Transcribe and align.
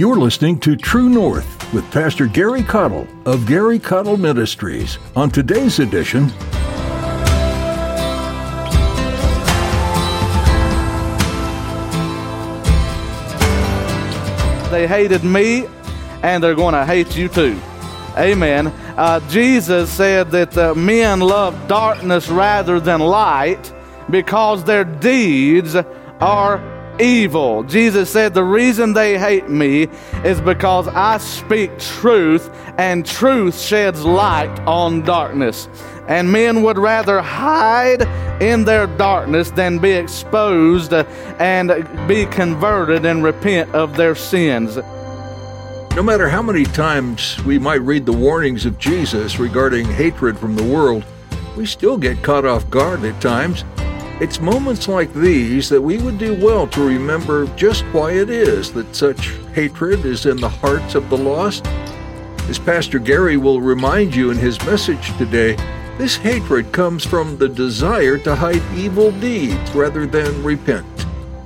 You're 0.00 0.16
listening 0.16 0.58
to 0.60 0.76
True 0.76 1.10
North 1.10 1.74
with 1.74 1.84
Pastor 1.90 2.24
Gary 2.24 2.62
Caudill 2.62 3.06
of 3.26 3.46
Gary 3.46 3.78
Caudill 3.78 4.18
Ministries. 4.18 4.98
On 5.14 5.28
today's 5.28 5.78
edition, 5.78 6.28
They 14.70 14.86
hated 14.88 15.22
me, 15.22 15.66
and 16.22 16.42
they're 16.42 16.54
going 16.54 16.72
to 16.72 16.86
hate 16.86 17.14
you 17.14 17.28
too. 17.28 17.60
Amen. 18.16 18.68
Uh, 18.96 19.20
Jesus 19.28 19.92
said 19.92 20.30
that 20.30 20.56
uh, 20.56 20.74
men 20.74 21.20
love 21.20 21.68
darkness 21.68 22.30
rather 22.30 22.80
than 22.80 23.00
light 23.00 23.70
because 24.08 24.64
their 24.64 24.84
deeds 24.84 25.76
are 25.76 26.69
evil. 27.00 27.62
Jesus 27.64 28.10
said, 28.10 28.34
The 28.34 28.44
reason 28.44 28.92
they 28.92 29.18
hate 29.18 29.48
me 29.48 29.88
is 30.24 30.40
because 30.40 30.88
I 30.88 31.18
speak 31.18 31.78
truth, 31.78 32.50
and 32.78 33.04
truth 33.04 33.58
sheds 33.58 34.04
light 34.04 34.56
on 34.60 35.02
darkness. 35.02 35.68
And 36.08 36.30
men 36.30 36.62
would 36.62 36.78
rather 36.78 37.20
hide 37.20 38.02
in 38.42 38.64
their 38.64 38.86
darkness 38.86 39.50
than 39.50 39.78
be 39.78 39.92
exposed 39.92 40.92
and 40.92 41.68
be 42.08 42.26
converted 42.26 43.04
and 43.04 43.22
repent 43.22 43.72
of 43.74 43.96
their 43.96 44.14
sins. 44.14 44.76
no 45.96 46.02
matter 46.02 46.28
how 46.28 46.40
many 46.42 46.64
times 46.64 47.42
we 47.44 47.58
might 47.58 47.82
read 47.82 48.06
the 48.06 48.12
warnings 48.12 48.64
of 48.64 48.78
Jesus 48.78 49.38
regarding 49.38 49.84
hatred 49.86 50.38
from 50.38 50.54
the 50.54 50.64
world, 50.64 51.04
we 51.56 51.66
still 51.66 51.98
get 51.98 52.22
caught 52.22 52.44
off 52.44 52.68
guard 52.70 53.04
at 53.04 53.20
times. 53.20 53.64
It's 54.20 54.38
moments 54.38 54.86
like 54.86 55.14
these 55.14 55.70
that 55.70 55.80
we 55.80 55.96
would 55.96 56.18
do 56.18 56.34
well 56.34 56.66
to 56.68 56.86
remember 56.86 57.46
just 57.56 57.84
why 57.84 58.12
it 58.12 58.28
is 58.28 58.70
that 58.74 58.94
such 58.94 59.28
hatred 59.54 60.04
is 60.04 60.26
in 60.26 60.36
the 60.36 60.48
hearts 60.48 60.94
of 60.94 61.08
the 61.08 61.16
lost. 61.16 61.66
As 62.46 62.58
Pastor 62.58 62.98
Gary 62.98 63.38
will 63.38 63.62
remind 63.62 64.14
you 64.14 64.30
in 64.30 64.36
his 64.36 64.62
message 64.66 65.16
today, 65.16 65.56
this 65.96 66.16
hatred 66.16 66.70
comes 66.70 67.02
from 67.02 67.38
the 67.38 67.48
desire 67.48 68.18
to 68.18 68.36
hide 68.36 68.62
evil 68.76 69.10
deeds 69.10 69.74
rather 69.74 70.06
than 70.06 70.44
repent. 70.44 70.86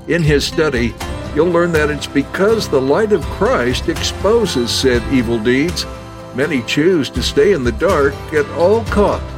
In 0.08 0.24
his 0.24 0.44
study, 0.44 0.96
you'll 1.36 1.52
learn 1.52 1.70
that 1.74 1.90
it's 1.90 2.08
because 2.08 2.68
the 2.68 2.82
light 2.82 3.12
of 3.12 3.22
Christ 3.26 3.88
exposes 3.88 4.72
said 4.72 5.00
evil 5.12 5.38
deeds. 5.38 5.86
Many 6.34 6.60
choose 6.62 7.08
to 7.10 7.22
stay 7.22 7.52
in 7.52 7.62
the 7.62 7.70
dark 7.70 8.14
at 8.32 8.50
all 8.58 8.84
cost. 8.86 9.33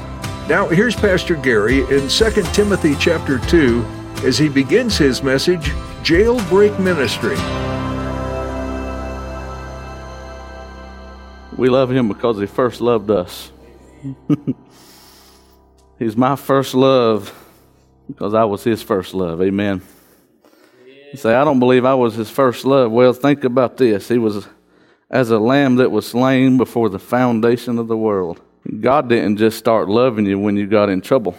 Now, 0.48 0.68
here's 0.68 0.94
Pastor 0.94 1.34
Gary 1.34 1.80
in 1.80 2.06
2 2.06 2.30
Timothy 2.52 2.94
chapter 3.00 3.40
2 3.40 3.84
as 4.22 4.38
he 4.38 4.48
begins 4.48 4.96
his 4.96 5.20
message, 5.20 5.70
Jailbreak 6.04 6.78
Ministry. 6.78 7.34
We 11.56 11.68
love 11.68 11.90
him 11.90 12.06
because 12.06 12.38
he 12.38 12.46
first 12.46 12.80
loved 12.80 13.10
us. 13.10 13.50
He's 15.98 16.16
my 16.16 16.36
first 16.36 16.74
love 16.74 17.34
because 18.06 18.32
I 18.32 18.44
was 18.44 18.62
his 18.62 18.80
first 18.80 19.14
love. 19.14 19.42
Amen. 19.42 19.82
You 21.10 21.16
say, 21.16 21.34
I 21.34 21.42
don't 21.42 21.58
believe 21.58 21.84
I 21.84 21.94
was 21.94 22.14
his 22.14 22.30
first 22.30 22.64
love. 22.64 22.92
Well, 22.92 23.12
think 23.12 23.42
about 23.42 23.78
this. 23.78 24.06
He 24.06 24.18
was 24.18 24.46
as 25.10 25.30
a 25.30 25.40
lamb 25.40 25.74
that 25.76 25.90
was 25.90 26.06
slain 26.06 26.56
before 26.56 26.88
the 26.88 27.00
foundation 27.00 27.80
of 27.80 27.88
the 27.88 27.96
world. 27.96 28.40
God 28.80 29.08
didn't 29.08 29.36
just 29.36 29.58
start 29.58 29.88
loving 29.88 30.26
you 30.26 30.38
when 30.38 30.56
you 30.56 30.66
got 30.66 30.88
in 30.88 31.00
trouble. 31.00 31.36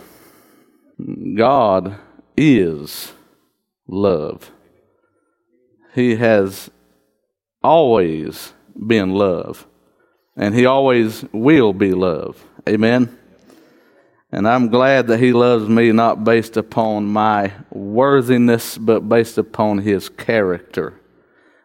God 1.36 1.98
is 2.36 3.12
love. 3.88 4.52
He 5.94 6.16
has 6.16 6.70
always 7.64 8.54
been 8.76 9.14
love, 9.14 9.68
and 10.36 10.54
He 10.54 10.66
always 10.66 11.26
will 11.32 11.74
be 11.74 11.92
love. 11.92 12.44
Amen. 12.68 13.18
And 14.32 14.48
I'm 14.48 14.70
glad 14.70 15.08
that 15.08 15.20
He 15.20 15.34
loves 15.34 15.68
me 15.68 15.92
not 15.92 16.24
based 16.24 16.58
upon 16.58 17.08
my 17.08 17.52
worthiness, 17.72 18.78
but 18.78 19.10
based 19.10 19.38
upon 19.38 19.80
His 19.80 20.10
character, 20.10 21.00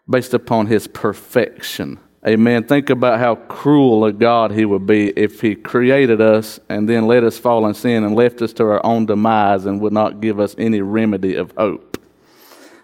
based 0.09 0.35
upon 0.35 0.67
His 0.67 0.87
perfection. 0.87 1.99
Amen. 2.25 2.63
Think 2.63 2.89
about 2.89 3.19
how 3.19 3.35
cruel 3.35 4.05
a 4.05 4.13
God 4.13 4.53
He 4.53 4.65
would 4.65 4.87
be 4.87 5.09
if 5.11 5.41
He 5.41 5.57
created 5.57 6.21
us 6.21 6.61
and 6.69 6.89
then 6.89 7.09
let 7.09 7.25
us 7.25 7.37
fall 7.37 7.67
in 7.67 7.75
sin 7.75 8.05
and 8.05 8.15
left 8.15 8.41
us 8.43 8.53
to 8.55 8.65
our 8.65 8.85
own 8.87 9.07
demise 9.07 9.67
and 9.67 9.81
would 9.81 9.93
not 9.93 10.21
give 10.21 10.39
us 10.39 10.55
any 10.57 10.81
remedy 10.81 11.35
of 11.35 11.53
hope. 11.57 11.99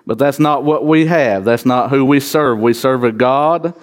But 0.04 0.19
that's 0.19 0.41
not 0.41 0.65
what 0.65 0.84
we 0.84 1.06
have. 1.06 1.44
That's 1.44 1.65
not 1.65 1.91
who 1.91 2.04
we 2.04 2.19
serve. 2.19 2.59
We 2.59 2.72
serve 2.72 3.04
a 3.04 3.12
God 3.12 3.75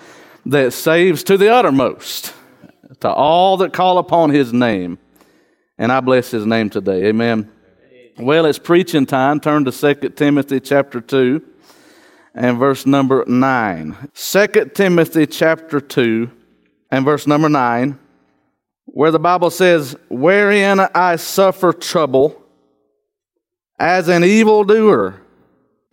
that 0.46 0.74
saves 0.74 1.24
to 1.24 1.38
the 1.38 1.50
uttermost, 1.50 2.34
to 3.00 3.10
all 3.10 3.56
that 3.58 3.72
call 3.72 3.98
upon 3.98 4.32
His 4.32 4.52
name. 4.52 4.98
And 5.78 5.90
I 5.90 6.02
bless 6.02 6.32
His 6.32 6.46
name 6.46 6.70
today. 6.70 7.06
Amen. 7.06 7.50
Well, 8.18 8.46
it's 8.46 8.60
preaching 8.60 9.06
time. 9.06 9.40
Turn 9.40 9.64
to 9.66 9.72
2 9.72 10.10
Timothy 10.10 10.60
chapter 10.60 11.00
2 11.00 11.42
and 12.35 12.59
verse 12.59 12.85
number 12.85 13.23
9. 13.25 14.09
2 14.13 14.47
Timothy 14.73 15.25
chapter 15.25 15.79
2 15.79 16.29
and 16.91 17.06
verse 17.06 17.25
number 17.25 17.47
9, 17.47 17.97
where 18.85 19.12
the 19.12 19.19
Bible 19.19 19.50
says, 19.50 19.96
Wherein 20.09 20.79
I 20.79 21.16
suffer 21.16 21.72
trouble 21.72 22.41
as 23.79 24.09
an 24.09 24.23
evildoer, 24.23 25.22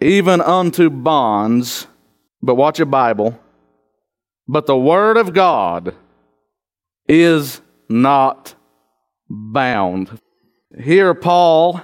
even 0.01 0.41
unto 0.41 0.91
bonds. 0.91 1.87
But 2.43 2.57
watch 2.57 2.79
your 2.79 2.87
Bible. 2.87 3.39
But 4.49 4.67
the 4.67 4.77
word 4.77 5.17
of 5.17 5.33
God 5.33 5.95
is 7.09 7.61
not 7.89 8.55
bound. 9.31 10.19
Here, 10.79 11.15
Paul 11.15 11.81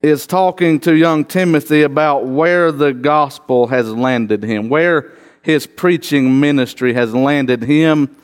is 0.00 0.26
talking 0.26 0.78
to 0.80 0.94
young 0.94 1.24
Timothy 1.24 1.82
about 1.82 2.26
where 2.26 2.70
the 2.70 2.92
gospel 2.92 3.66
has 3.68 3.92
landed 3.92 4.44
him, 4.44 4.68
where 4.68 5.12
his 5.42 5.66
preaching 5.66 6.38
ministry 6.38 6.92
has 6.94 7.14
landed 7.14 7.62
him 7.64 8.16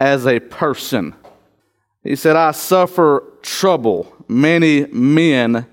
as 0.00 0.26
a 0.26 0.40
person. 0.40 1.14
He 2.02 2.16
said, 2.16 2.36
I 2.36 2.52
suffer 2.52 3.24
trouble. 3.42 4.12
Many 4.28 4.86
men 4.86 5.66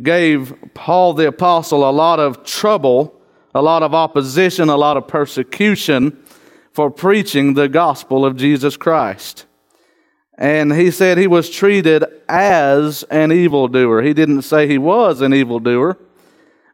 gave 0.00 0.54
Paul 0.74 1.14
the 1.14 1.28
Apostle 1.28 1.88
a 1.88 1.90
lot 1.90 2.20
of 2.20 2.44
trouble, 2.44 3.20
a 3.54 3.62
lot 3.62 3.82
of 3.82 3.94
opposition, 3.94 4.68
a 4.68 4.76
lot 4.76 4.96
of 4.96 5.08
persecution 5.08 6.22
for 6.72 6.90
preaching 6.90 7.54
the 7.54 7.68
gospel 7.68 8.24
of 8.24 8.36
Jesus 8.36 8.76
Christ. 8.76 9.46
And 10.38 10.72
he 10.72 10.92
said 10.92 11.18
he 11.18 11.26
was 11.26 11.50
treated 11.50 12.04
as 12.28 13.02
an 13.10 13.32
evildoer. 13.32 14.02
He 14.02 14.14
didn't 14.14 14.42
say 14.42 14.68
he 14.68 14.78
was 14.78 15.20
an 15.20 15.34
evildoer, 15.34 15.98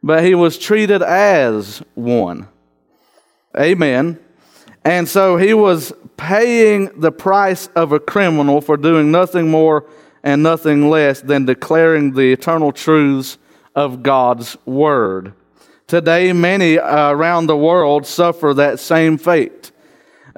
but 0.03 0.23
he 0.23 0.35
was 0.35 0.59
treated 0.59 1.01
as 1.01 1.81
one. 1.95 2.47
Amen. 3.57 4.19
And 4.83 5.09
so 5.09 5.37
he 5.37 5.55
was 5.55 5.93
paying 6.15 7.01
the 7.01 7.11
price 7.11 7.67
of 7.75 7.91
a 7.91 7.99
criminal 7.99 8.61
for 8.61 8.77
doing 8.77 9.09
nothing 9.09 9.49
more 9.49 9.89
and 10.23 10.43
nothing 10.43 10.89
less 10.89 11.21
than 11.21 11.45
declaring 11.45 12.13
the 12.13 12.31
eternal 12.31 12.71
truths 12.71 13.39
of 13.75 14.03
God's 14.03 14.57
Word. 14.65 15.33
Today, 15.87 16.33
many 16.33 16.77
uh, 16.77 17.11
around 17.11 17.47
the 17.47 17.57
world 17.57 18.05
suffer 18.05 18.53
that 18.53 18.79
same 18.79 19.17
fate. 19.17 19.71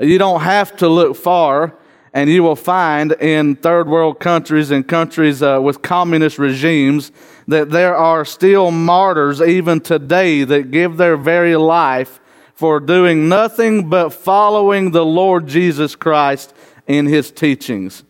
You 0.01 0.17
don't 0.17 0.41
have 0.41 0.77
to 0.77 0.87
look 0.87 1.15
far, 1.15 1.73
and 2.17 2.31
you 2.31 2.41
will 2.41 2.55
find 2.55 3.11
in 3.11 3.55
third 3.55 3.87
world 3.87 4.19
countries 4.19 4.71
and 4.71 4.87
countries 4.87 5.43
uh, 5.43 5.59
with 5.61 5.83
communist 5.83 6.39
regimes 6.39 7.11
that 7.47 7.69
there 7.69 7.95
are 7.95 8.25
still 8.25 8.71
martyrs 8.71 9.39
even 9.39 9.79
today 9.79 10.43
that 10.43 10.71
give 10.71 10.97
their 10.97 11.15
very 11.15 11.55
life 11.55 12.19
for 12.55 12.79
doing 12.79 13.29
nothing 13.29 13.87
but 13.87 14.09
following 14.09 14.89
the 14.89 15.05
Lord 15.05 15.45
Jesus 15.45 15.95
Christ 15.95 16.55
in 16.87 17.05
his 17.05 17.29
teachings. 17.29 18.03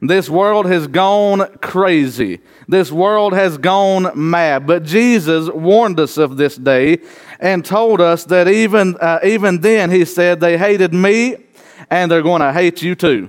This 0.00 0.30
world 0.30 0.64
has 0.64 0.86
gone 0.86 1.58
crazy. 1.58 2.40
This 2.68 2.90
world 2.90 3.34
has 3.34 3.58
gone 3.58 4.12
mad. 4.14 4.66
But 4.66 4.82
Jesus 4.82 5.50
warned 5.50 6.00
us 6.00 6.16
of 6.16 6.38
this 6.38 6.56
day 6.56 7.00
and 7.38 7.62
told 7.62 8.00
us 8.00 8.24
that 8.24 8.48
even, 8.48 8.96
uh, 8.96 9.18
even 9.22 9.60
then, 9.60 9.90
he 9.90 10.06
said, 10.06 10.40
they 10.40 10.56
hated 10.56 10.94
me 10.94 11.36
and 11.90 12.10
they're 12.10 12.22
going 12.22 12.40
to 12.40 12.54
hate 12.54 12.80
you 12.80 12.94
too. 12.94 13.28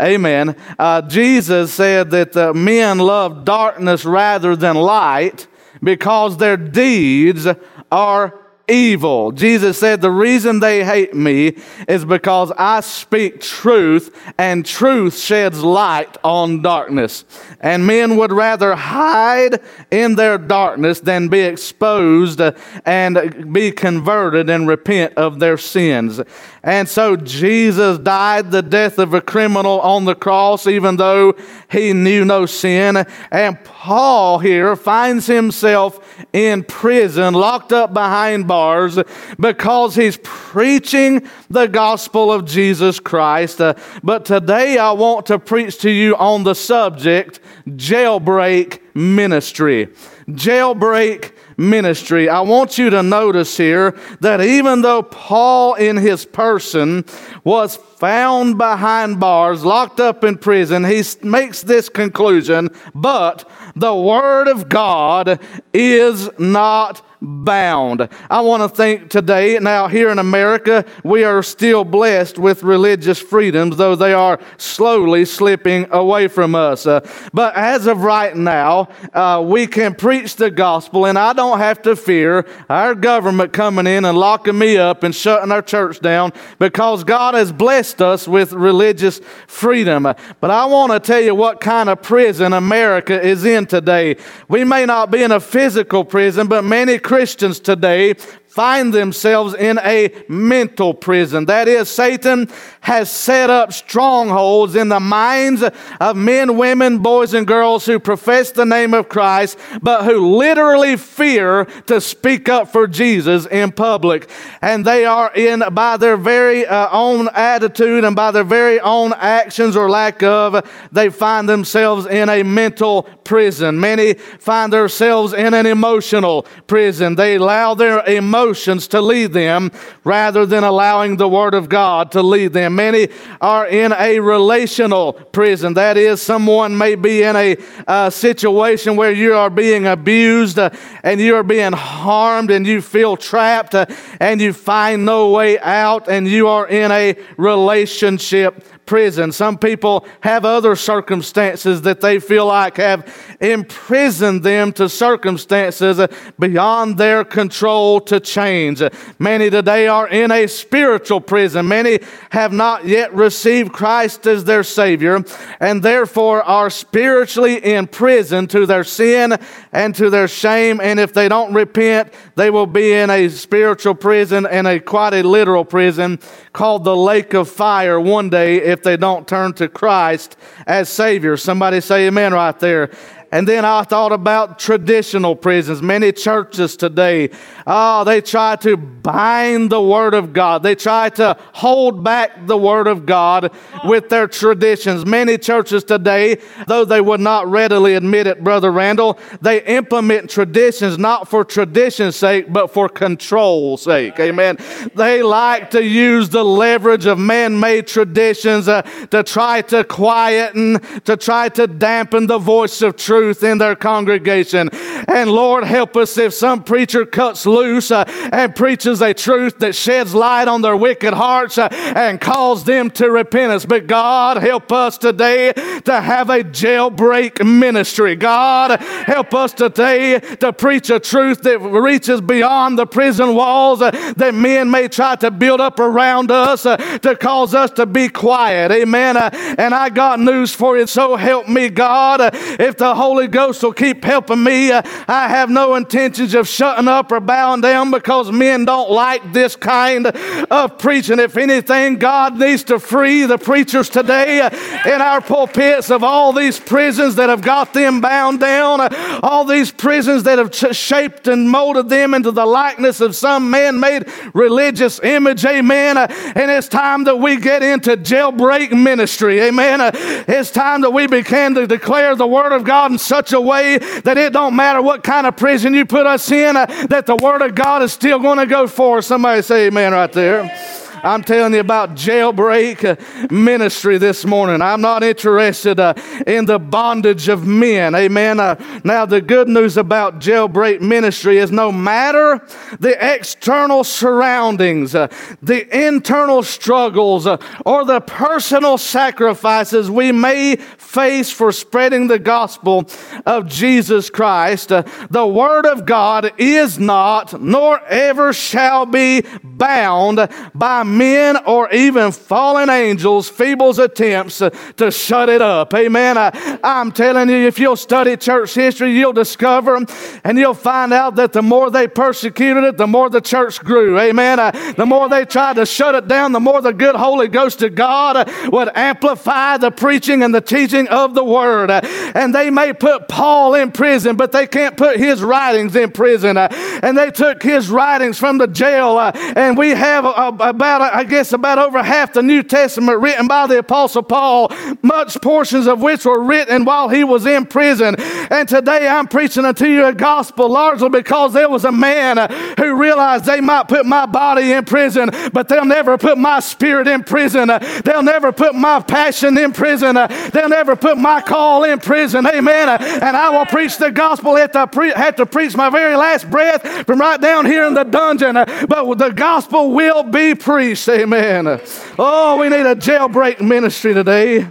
Amen. 0.00 0.56
Uh, 0.78 1.02
Jesus 1.02 1.74
said 1.74 2.10
that 2.10 2.36
uh, 2.36 2.54
men 2.54 2.98
love 2.98 3.44
darkness 3.44 4.04
rather 4.04 4.56
than 4.56 4.76
light 4.76 5.46
because 5.82 6.36
their 6.38 6.56
deeds 6.56 7.46
are 7.92 8.39
evil. 8.70 9.32
Jesus 9.32 9.78
said, 9.78 10.00
The 10.00 10.10
reason 10.10 10.60
they 10.60 10.84
hate 10.84 11.14
me 11.14 11.56
is 11.88 12.04
because 12.04 12.52
I 12.56 12.80
speak 12.80 13.40
truth, 13.40 14.16
and 14.38 14.64
truth 14.64 15.18
sheds 15.18 15.62
light 15.62 16.16
on 16.22 16.62
darkness. 16.62 17.24
And 17.60 17.86
men 17.86 18.16
would 18.16 18.32
rather 18.32 18.74
hide 18.74 19.60
in 19.90 20.14
their 20.14 20.38
darkness 20.38 21.00
than 21.00 21.28
be 21.28 21.40
exposed 21.40 22.40
and 22.86 23.52
be 23.52 23.72
converted 23.72 24.48
and 24.48 24.68
repent 24.68 25.14
of 25.14 25.40
their 25.40 25.58
sins. 25.58 26.20
And 26.62 26.88
so 26.88 27.16
Jesus 27.16 27.98
died 27.98 28.50
the 28.50 28.62
death 28.62 28.98
of 28.98 29.14
a 29.14 29.20
criminal 29.20 29.80
on 29.80 30.04
the 30.04 30.14
cross, 30.14 30.66
even 30.66 30.96
though 30.96 31.34
he 31.70 31.92
knew 31.92 32.24
no 32.24 32.46
sin. 32.46 33.04
And 33.30 33.64
Paul 33.64 34.38
here 34.38 34.76
finds 34.76 35.26
himself 35.26 35.99
in 36.32 36.64
prison, 36.64 37.34
locked 37.34 37.72
up 37.72 37.92
behind 37.92 38.46
bars, 38.46 38.98
because 39.38 39.94
he's 39.94 40.18
preaching 40.22 41.28
the 41.48 41.66
gospel 41.66 42.32
of 42.32 42.44
Jesus 42.44 43.00
Christ. 43.00 43.60
Uh, 43.60 43.74
but 44.02 44.24
today 44.24 44.78
I 44.78 44.92
want 44.92 45.26
to 45.26 45.38
preach 45.38 45.78
to 45.78 45.90
you 45.90 46.16
on 46.16 46.44
the 46.44 46.54
subject 46.54 47.40
jailbreak 47.68 48.80
ministry. 48.94 49.88
Jailbreak 50.28 51.32
ministry. 51.56 52.28
I 52.28 52.40
want 52.40 52.78
you 52.78 52.90
to 52.90 53.02
notice 53.02 53.56
here 53.56 53.96
that 54.20 54.40
even 54.40 54.82
though 54.82 55.02
Paul 55.02 55.74
in 55.74 55.96
his 55.96 56.24
person 56.24 57.04
was 57.44 57.78
found 58.00 58.56
behind 58.56 59.20
bars, 59.20 59.62
locked 59.62 60.00
up 60.00 60.24
in 60.24 60.38
prison, 60.38 60.84
he 60.84 61.04
makes 61.22 61.62
this 61.62 61.90
conclusion, 61.90 62.70
but 62.94 63.48
the 63.76 63.94
Word 63.94 64.48
of 64.48 64.70
God 64.70 65.38
is 65.74 66.30
not 66.38 67.02
bound. 67.22 68.08
I 68.30 68.40
want 68.40 68.62
to 68.62 68.68
think 68.68 69.10
today, 69.10 69.58
now 69.58 69.88
here 69.88 70.08
in 70.08 70.18
America, 70.18 70.84
we 71.04 71.24
are 71.24 71.42
still 71.42 71.84
blessed 71.84 72.38
with 72.38 72.62
religious 72.62 73.18
freedoms, 73.18 73.76
though 73.76 73.94
they 73.94 74.12
are 74.12 74.40
slowly 74.56 75.24
slipping 75.24 75.86
away 75.90 76.28
from 76.28 76.54
us. 76.54 76.86
Uh, 76.86 77.06
but 77.32 77.54
as 77.54 77.86
of 77.86 78.02
right 78.02 78.34
now, 78.34 78.88
uh, 79.12 79.42
we 79.44 79.66
can 79.66 79.94
preach 79.94 80.36
the 80.36 80.50
gospel, 80.50 81.06
and 81.06 81.18
I 81.18 81.32
don't 81.32 81.58
have 81.58 81.82
to 81.82 81.94
fear 81.94 82.46
our 82.68 82.94
government 82.94 83.52
coming 83.52 83.86
in 83.86 84.04
and 84.04 84.16
locking 84.16 84.58
me 84.58 84.78
up 84.78 85.02
and 85.02 85.14
shutting 85.14 85.52
our 85.52 85.62
church 85.62 86.00
down 86.00 86.32
because 86.58 87.04
God 87.04 87.34
has 87.34 87.52
blessed 87.52 87.89
us 87.98 88.28
with 88.28 88.52
religious 88.52 89.20
freedom. 89.46 90.02
But 90.02 90.50
I 90.50 90.66
want 90.66 90.92
to 90.92 91.00
tell 91.00 91.20
you 91.20 91.34
what 91.34 91.60
kind 91.60 91.88
of 91.88 92.02
prison 92.02 92.52
America 92.52 93.18
is 93.18 93.46
in 93.46 93.64
today. 93.64 94.18
We 94.48 94.64
may 94.64 94.84
not 94.84 95.10
be 95.10 95.22
in 95.22 95.32
a 95.32 95.40
physical 95.40 96.04
prison, 96.04 96.46
but 96.46 96.62
many 96.62 96.98
Christians 96.98 97.58
today 97.58 98.16
find 98.50 98.92
themselves 98.92 99.54
in 99.54 99.78
a 99.78 100.12
mental 100.28 100.92
prison. 100.92 101.46
That 101.46 101.68
is, 101.68 101.88
Satan 101.88 102.50
has 102.80 103.08
set 103.08 103.48
up 103.48 103.72
strongholds 103.72 104.74
in 104.74 104.88
the 104.88 104.98
minds 104.98 105.62
of 106.00 106.16
men, 106.16 106.56
women, 106.56 106.98
boys, 106.98 107.32
and 107.32 107.46
girls 107.46 107.86
who 107.86 108.00
profess 108.00 108.50
the 108.50 108.66
name 108.66 108.92
of 108.92 109.08
Christ, 109.08 109.56
but 109.80 110.04
who 110.04 110.36
literally 110.36 110.96
fear 110.96 111.66
to 111.86 112.00
speak 112.00 112.48
up 112.48 112.72
for 112.72 112.88
Jesus 112.88 113.46
in 113.46 113.70
public. 113.70 114.28
And 114.60 114.84
they 114.84 115.04
are 115.04 115.32
in, 115.32 115.62
by 115.72 115.96
their 115.96 116.16
very 116.16 116.66
uh, 116.66 116.88
own 116.90 117.28
attitude 117.32 118.02
and 118.02 118.16
by 118.16 118.32
their 118.32 118.44
very 118.44 118.80
own 118.80 119.12
actions 119.16 119.76
or 119.76 119.88
lack 119.88 120.24
of, 120.24 120.68
they 120.90 121.08
find 121.08 121.48
themselves 121.48 122.06
in 122.06 122.28
a 122.28 122.42
mental 122.42 123.04
prison. 123.30 123.78
Many 123.78 124.14
find 124.14 124.72
themselves 124.72 125.32
in 125.32 125.54
an 125.54 125.64
emotional 125.64 126.42
prison. 126.66 127.14
They 127.14 127.36
allow 127.36 127.74
their 127.74 128.04
emotions 128.04 128.88
to 128.88 129.00
lead 129.00 129.32
them 129.32 129.70
rather 130.02 130.44
than 130.44 130.64
allowing 130.64 131.16
the 131.16 131.28
Word 131.28 131.54
of 131.54 131.68
God 131.68 132.10
to 132.10 132.22
lead 132.24 132.54
them. 132.54 132.74
Many 132.74 133.06
are 133.40 133.68
in 133.68 133.92
a 133.92 134.18
relational 134.18 135.12
prison. 135.12 135.74
That 135.74 135.96
is, 135.96 136.20
someone 136.20 136.76
may 136.76 136.96
be 136.96 137.22
in 137.22 137.36
a 137.36 137.56
uh, 137.86 138.10
situation 138.10 138.96
where 138.96 139.12
you 139.12 139.34
are 139.34 139.48
being 139.48 139.86
abused 139.86 140.58
uh, 140.58 140.70
and 141.04 141.20
you 141.20 141.36
are 141.36 141.44
being 141.44 141.72
harmed 141.72 142.50
and 142.50 142.66
you 142.66 142.82
feel 142.82 143.16
trapped 143.16 143.76
uh, 143.76 143.86
and 144.18 144.40
you 144.40 144.52
find 144.52 145.04
no 145.04 145.30
way 145.30 145.56
out 145.60 146.08
and 146.08 146.26
you 146.26 146.48
are 146.48 146.66
in 146.66 146.90
a 146.90 147.16
relationship 147.36 148.64
prison. 148.90 149.30
Some 149.30 149.56
people 149.56 150.04
have 150.18 150.44
other 150.44 150.74
circumstances 150.74 151.82
that 151.82 152.00
they 152.00 152.18
feel 152.18 152.46
like 152.46 152.76
have 152.78 153.29
imprisoned 153.40 154.42
them 154.42 154.72
to 154.74 154.88
circumstances 154.88 156.00
beyond 156.38 156.98
their 156.98 157.24
control 157.24 158.00
to 158.02 158.20
change. 158.20 158.82
Many 159.18 159.48
today 159.48 159.88
are 159.88 160.06
in 160.08 160.30
a 160.30 160.46
spiritual 160.46 161.20
prison. 161.20 161.66
Many 161.66 162.00
have 162.30 162.52
not 162.52 162.84
yet 162.84 163.14
received 163.14 163.72
Christ 163.72 164.26
as 164.26 164.44
their 164.44 164.62
Savior 164.62 165.24
and 165.58 165.82
therefore 165.82 166.42
are 166.42 166.70
spiritually 166.70 167.56
in 167.56 167.86
prison 167.86 168.46
to 168.48 168.66
their 168.66 168.84
sin 168.84 169.36
and 169.72 169.94
to 169.94 170.10
their 170.10 170.28
shame. 170.28 170.80
And 170.80 171.00
if 171.00 171.14
they 171.14 171.28
don't 171.28 171.54
repent, 171.54 172.12
they 172.36 172.50
will 172.50 172.66
be 172.66 172.92
in 172.92 173.08
a 173.08 173.28
spiritual 173.28 173.94
prison 173.94 174.46
and 174.46 174.66
a 174.66 174.80
quite 174.80 175.14
a 175.14 175.22
literal 175.22 175.64
prison 175.64 176.18
called 176.52 176.84
the 176.84 176.96
lake 176.96 177.32
of 177.34 177.48
fire 177.48 177.98
one 178.00 178.28
day 178.28 178.56
if 178.62 178.82
they 178.82 178.96
don't 178.96 179.26
turn 179.26 179.52
to 179.54 179.68
Christ 179.68 180.36
as 180.66 180.88
Savior. 180.88 181.36
Somebody 181.36 181.80
say 181.80 182.06
amen 182.06 182.34
right 182.34 182.58
there. 182.58 182.90
And 183.32 183.46
then 183.46 183.64
I 183.64 183.84
thought 183.84 184.10
about 184.10 184.58
traditional 184.58 185.36
prisons. 185.36 185.80
Many 185.80 186.10
churches 186.10 186.76
today, 186.76 187.30
oh, 187.64 188.02
they 188.02 188.20
try 188.20 188.56
to 188.56 188.76
bind 188.76 189.70
the 189.70 189.80
Word 189.80 190.14
of 190.14 190.32
God. 190.32 190.64
They 190.64 190.74
try 190.74 191.10
to 191.10 191.36
hold 191.52 192.02
back 192.02 192.46
the 192.48 192.56
Word 192.56 192.88
of 192.88 193.06
God 193.06 193.52
with 193.84 194.08
their 194.08 194.26
traditions. 194.26 195.06
Many 195.06 195.38
churches 195.38 195.84
today, 195.84 196.38
though 196.66 196.84
they 196.84 197.00
would 197.00 197.20
not 197.20 197.46
readily 197.46 197.94
admit 197.94 198.26
it, 198.26 198.42
Brother 198.42 198.72
Randall, 198.72 199.16
they 199.40 199.62
implement 199.62 200.28
traditions 200.28 200.98
not 200.98 201.28
for 201.28 201.44
tradition's 201.44 202.16
sake, 202.16 202.52
but 202.52 202.72
for 202.72 202.88
control's 202.88 203.82
sake. 203.82 204.18
Amen. 204.18 204.58
They 204.96 205.22
like 205.22 205.70
to 205.70 205.84
use 205.84 206.30
the 206.30 206.44
leverage 206.44 207.06
of 207.06 207.18
man 207.18 207.60
made 207.60 207.86
traditions 207.86 208.66
uh, 208.66 208.82
to 209.12 209.22
try 209.22 209.62
to 209.62 209.84
quieten, 209.84 210.80
to 211.04 211.16
try 211.16 211.48
to 211.50 211.68
dampen 211.68 212.26
the 212.26 212.38
voice 212.38 212.82
of 212.82 212.96
truth 212.96 213.19
truth 213.20 213.42
in 213.42 213.58
their 213.58 213.76
congregation. 213.76 214.70
And 215.06 215.30
Lord, 215.30 215.64
help 215.64 215.94
us 215.94 216.16
if 216.16 216.32
some 216.32 216.64
preacher 216.64 217.04
cuts 217.04 217.44
loose 217.44 217.90
uh, 217.90 218.04
and 218.32 218.56
preaches 218.56 219.02
a 219.02 219.12
truth 219.12 219.58
that 219.58 219.74
sheds 219.74 220.14
light 220.14 220.48
on 220.48 220.62
their 220.62 220.76
wicked 220.76 221.12
hearts 221.12 221.58
uh, 221.58 221.68
and 221.70 222.18
calls 222.18 222.64
them 222.64 222.90
to 222.92 223.10
repentance. 223.10 223.66
But 223.66 223.86
God, 223.86 224.38
help 224.38 224.72
us 224.72 224.96
today 224.96 225.52
to 225.84 226.00
have 226.00 226.30
a 226.30 226.38
jailbreak 226.38 227.44
ministry. 227.44 228.16
God, 228.16 228.80
help 228.80 229.34
us 229.34 229.52
today 229.52 230.18
to 230.36 230.50
preach 230.54 230.88
a 230.88 230.98
truth 230.98 231.42
that 231.42 231.58
reaches 231.58 232.22
beyond 232.22 232.78
the 232.78 232.86
prison 232.86 233.34
walls 233.34 233.82
uh, 233.82 233.90
that 234.16 234.34
men 234.34 234.70
may 234.70 234.88
try 234.88 235.14
to 235.16 235.30
build 235.30 235.60
up 235.60 235.78
around 235.78 236.30
us 236.30 236.64
uh, 236.64 236.78
to 237.00 237.14
cause 237.16 237.54
us 237.54 237.70
to 237.72 237.84
be 237.84 238.08
quiet. 238.08 238.70
Amen. 238.70 239.18
Uh, 239.18 239.28
and 239.58 239.74
I 239.74 239.90
got 239.90 240.20
news 240.20 240.54
for 240.54 240.78
you. 240.78 240.86
So 240.86 241.16
help 241.16 241.48
me, 241.48 241.68
God. 241.68 242.22
Uh, 242.22 242.30
if 242.58 242.78
the 242.78 242.94
Holy 242.94 243.09
Holy 243.10 243.26
Ghost 243.26 243.60
will 243.64 243.72
keep 243.72 244.04
helping 244.04 244.40
me. 244.40 244.70
Uh, 244.70 244.82
I 245.08 245.26
have 245.26 245.50
no 245.50 245.74
intentions 245.74 246.32
of 246.32 246.46
shutting 246.46 246.86
up 246.86 247.10
or 247.10 247.18
bowing 247.18 247.60
down 247.60 247.90
because 247.90 248.30
men 248.30 248.64
don't 248.64 248.88
like 248.88 249.32
this 249.32 249.56
kind 249.56 250.06
of 250.06 250.78
preaching. 250.78 251.18
If 251.18 251.36
anything, 251.36 251.96
God 251.98 252.38
needs 252.38 252.62
to 252.64 252.78
free 252.78 253.24
the 253.24 253.36
preachers 253.36 253.88
today 253.88 254.42
uh, 254.42 254.50
in 254.86 255.02
our 255.02 255.20
pulpits 255.20 255.90
of 255.90 256.04
all 256.04 256.32
these 256.32 256.60
prisons 256.60 257.16
that 257.16 257.28
have 257.28 257.42
got 257.42 257.74
them 257.74 258.00
bound 258.00 258.38
down, 258.38 258.80
uh, 258.80 259.20
all 259.24 259.44
these 259.44 259.72
prisons 259.72 260.22
that 260.22 260.38
have 260.38 260.52
ch- 260.52 260.76
shaped 260.76 261.26
and 261.26 261.50
molded 261.50 261.88
them 261.88 262.14
into 262.14 262.30
the 262.30 262.46
likeness 262.46 263.00
of 263.00 263.16
some 263.16 263.50
man 263.50 263.80
made 263.80 264.06
religious 264.34 265.00
image. 265.00 265.44
Amen. 265.44 265.96
And 265.98 266.48
it's 266.48 266.68
time 266.68 267.02
that 267.04 267.16
we 267.16 267.38
get 267.38 267.64
into 267.64 267.96
jailbreak 267.96 268.70
ministry. 268.70 269.40
Amen. 269.40 269.80
It's 270.28 270.52
time 270.52 270.82
that 270.82 270.92
we 270.92 271.08
begin 271.08 271.56
to 271.56 271.66
declare 271.66 272.14
the 272.14 272.28
Word 272.28 272.52
of 272.52 272.62
God 272.62 272.99
such 273.00 273.32
a 273.32 273.40
way 273.40 273.78
that 273.78 274.18
it 274.18 274.32
don't 274.32 274.56
matter 274.56 274.82
what 274.82 275.02
kind 275.02 275.26
of 275.26 275.36
prison 275.36 275.74
you 275.74 275.84
put 275.84 276.06
us 276.06 276.30
in, 276.30 276.56
uh, 276.56 276.66
that 276.88 277.06
the 277.06 277.16
Word 277.16 277.42
of 277.42 277.54
God 277.54 277.82
is 277.82 277.92
still 277.92 278.18
going 278.18 278.38
to 278.38 278.46
go 278.46 278.66
forth. 278.66 279.04
Somebody 279.04 279.42
say 279.42 279.66
amen 279.66 279.92
right 279.92 280.12
there. 280.12 280.78
I'm 281.02 281.22
telling 281.22 281.54
you 281.54 281.60
about 281.60 281.94
jailbreak 281.94 282.84
uh, 282.84 283.34
ministry 283.34 283.98
this 283.98 284.24
morning. 284.24 284.60
I'm 284.60 284.80
not 284.80 285.02
interested 285.02 285.80
uh, 285.80 285.94
in 286.26 286.44
the 286.44 286.58
bondage 286.58 287.28
of 287.28 287.46
men. 287.46 287.94
Amen. 287.94 288.38
Uh, 288.38 288.56
now, 288.84 289.06
the 289.06 289.20
good 289.20 289.48
news 289.48 289.76
about 289.76 290.18
jailbreak 290.18 290.80
ministry 290.80 291.38
is 291.38 291.50
no 291.50 291.72
matter 291.72 292.46
the 292.80 292.96
external 293.14 293.84
surroundings, 293.84 294.94
uh, 294.94 295.08
the 295.42 295.86
internal 295.86 296.42
struggles, 296.42 297.26
uh, 297.26 297.38
or 297.64 297.84
the 297.84 298.00
personal 298.00 298.76
sacrifices 298.76 299.90
we 299.90 300.12
may 300.12 300.56
face 300.90 301.30
for 301.30 301.52
spreading 301.52 302.08
the 302.08 302.18
gospel 302.18 302.84
of 303.24 303.46
Jesus 303.46 304.10
Christ. 304.10 304.72
Uh, 304.72 304.82
the 305.08 305.24
word 305.24 305.64
of 305.64 305.86
God 305.86 306.32
is 306.36 306.80
not, 306.80 307.40
nor 307.40 307.80
ever 307.86 308.32
shall 308.32 308.86
be 308.86 309.22
bound 309.44 310.28
by 310.52 310.82
men 310.82 311.36
or 311.46 311.70
even 311.70 312.10
fallen 312.10 312.68
angels, 312.68 313.28
feeble 313.28 313.70
attempts 313.80 314.42
uh, 314.42 314.50
to 314.76 314.90
shut 314.90 315.28
it 315.28 315.40
up. 315.40 315.72
Amen. 315.74 316.18
I, 316.18 316.58
I'm 316.64 316.90
telling 316.90 317.28
you, 317.28 317.36
if 317.46 317.60
you'll 317.60 317.76
study 317.76 318.16
church 318.16 318.54
history, 318.54 318.90
you'll 318.98 319.12
discover 319.12 319.78
and 320.24 320.38
you'll 320.38 320.54
find 320.54 320.92
out 320.92 321.14
that 321.16 321.32
the 321.32 321.42
more 321.42 321.70
they 321.70 321.86
persecuted 321.86 322.64
it, 322.64 322.76
the 322.76 322.88
more 322.88 323.08
the 323.08 323.20
church 323.20 323.60
grew. 323.60 323.96
Amen. 324.00 324.40
Uh, 324.40 324.50
the 324.76 324.86
more 324.86 325.08
they 325.08 325.24
tried 325.24 325.54
to 325.54 325.66
shut 325.66 325.94
it 325.94 326.08
down, 326.08 326.32
the 326.32 326.40
more 326.40 326.60
the 326.60 326.72
good 326.72 326.96
Holy 326.96 327.28
Ghost 327.28 327.62
of 327.62 327.76
God 327.76 328.16
uh, 328.16 328.50
would 328.50 328.70
amplify 328.74 329.56
the 329.56 329.70
preaching 329.70 330.24
and 330.24 330.34
the 330.34 330.40
teaching 330.40 330.79
of 330.88 331.14
the 331.14 331.24
word. 331.24 331.70
Uh, 331.70 331.80
and 332.14 332.34
they 332.34 332.50
may 332.50 332.72
put 332.72 333.08
Paul 333.08 333.54
in 333.54 333.72
prison, 333.72 334.16
but 334.16 334.32
they 334.32 334.46
can't 334.46 334.76
put 334.76 334.98
his 334.98 335.22
writings 335.22 335.76
in 335.76 335.90
prison. 335.90 336.36
Uh, 336.36 336.48
and 336.82 336.96
they 336.96 337.10
took 337.10 337.42
his 337.42 337.70
writings 337.70 338.18
from 338.18 338.38
the 338.38 338.46
jail. 338.46 338.96
Uh, 338.96 339.12
and 339.14 339.56
we 339.56 339.70
have 339.70 340.04
about, 340.04 340.80
I 340.80 341.04
guess, 341.04 341.32
about 341.32 341.58
over 341.58 341.82
half 341.82 342.12
the 342.12 342.22
New 342.22 342.42
Testament 342.42 343.00
written 343.00 343.26
by 343.26 343.46
the 343.46 343.58
Apostle 343.58 344.02
Paul, 344.02 344.52
much 344.82 345.20
portions 345.20 345.66
of 345.66 345.82
which 345.82 346.04
were 346.04 346.22
written 346.22 346.64
while 346.64 346.88
he 346.88 347.04
was 347.04 347.26
in 347.26 347.46
prison. 347.46 347.96
And 348.30 348.48
today 348.48 348.88
I'm 348.88 349.06
preaching 349.06 349.44
unto 349.44 349.66
you 349.66 349.86
a 349.86 349.92
gospel 349.92 350.48
largely 350.48 350.88
because 350.88 351.32
there 351.32 351.48
was 351.48 351.64
a 351.64 351.72
man 351.72 352.30
who 352.58 352.74
realized 352.74 353.24
they 353.24 353.40
might 353.40 353.68
put 353.68 353.86
my 353.86 354.06
body 354.06 354.52
in 354.52 354.64
prison, 354.64 355.10
but 355.32 355.48
they'll 355.48 355.64
never 355.64 355.98
put 355.98 356.18
my 356.18 356.40
spirit 356.40 356.88
in 356.88 357.04
prison. 357.04 357.48
They'll 357.84 358.02
never 358.02 358.32
put 358.32 358.54
my 358.54 358.80
passion 358.80 359.36
in 359.38 359.52
prison. 359.52 359.94
They'll 359.94 360.48
never 360.48 360.69
put 360.76 360.98
my 360.98 361.20
call 361.20 361.64
in 361.64 361.78
prison. 361.78 362.26
Amen. 362.26 362.68
And 362.68 363.16
I 363.16 363.30
will 363.30 363.46
preach 363.46 363.76
the 363.78 363.90
gospel 363.90 364.36
if 364.36 364.54
I 364.54 364.66
pre- 364.66 364.92
have 364.92 365.16
to 365.16 365.26
preach 365.26 365.56
my 365.56 365.70
very 365.70 365.96
last 365.96 366.30
breath 366.30 366.86
from 366.86 367.00
right 367.00 367.20
down 367.20 367.46
here 367.46 367.64
in 367.64 367.74
the 367.74 367.84
dungeon. 367.84 368.34
But 368.34 368.94
the 368.98 369.12
gospel 369.14 369.72
will 369.72 370.02
be 370.02 370.34
preached. 370.34 370.88
Amen. 370.88 371.60
Oh, 371.98 372.38
we 372.40 372.48
need 372.48 372.66
a 372.66 372.74
jailbreak 372.74 373.40
ministry 373.40 373.94
today. 373.94 374.48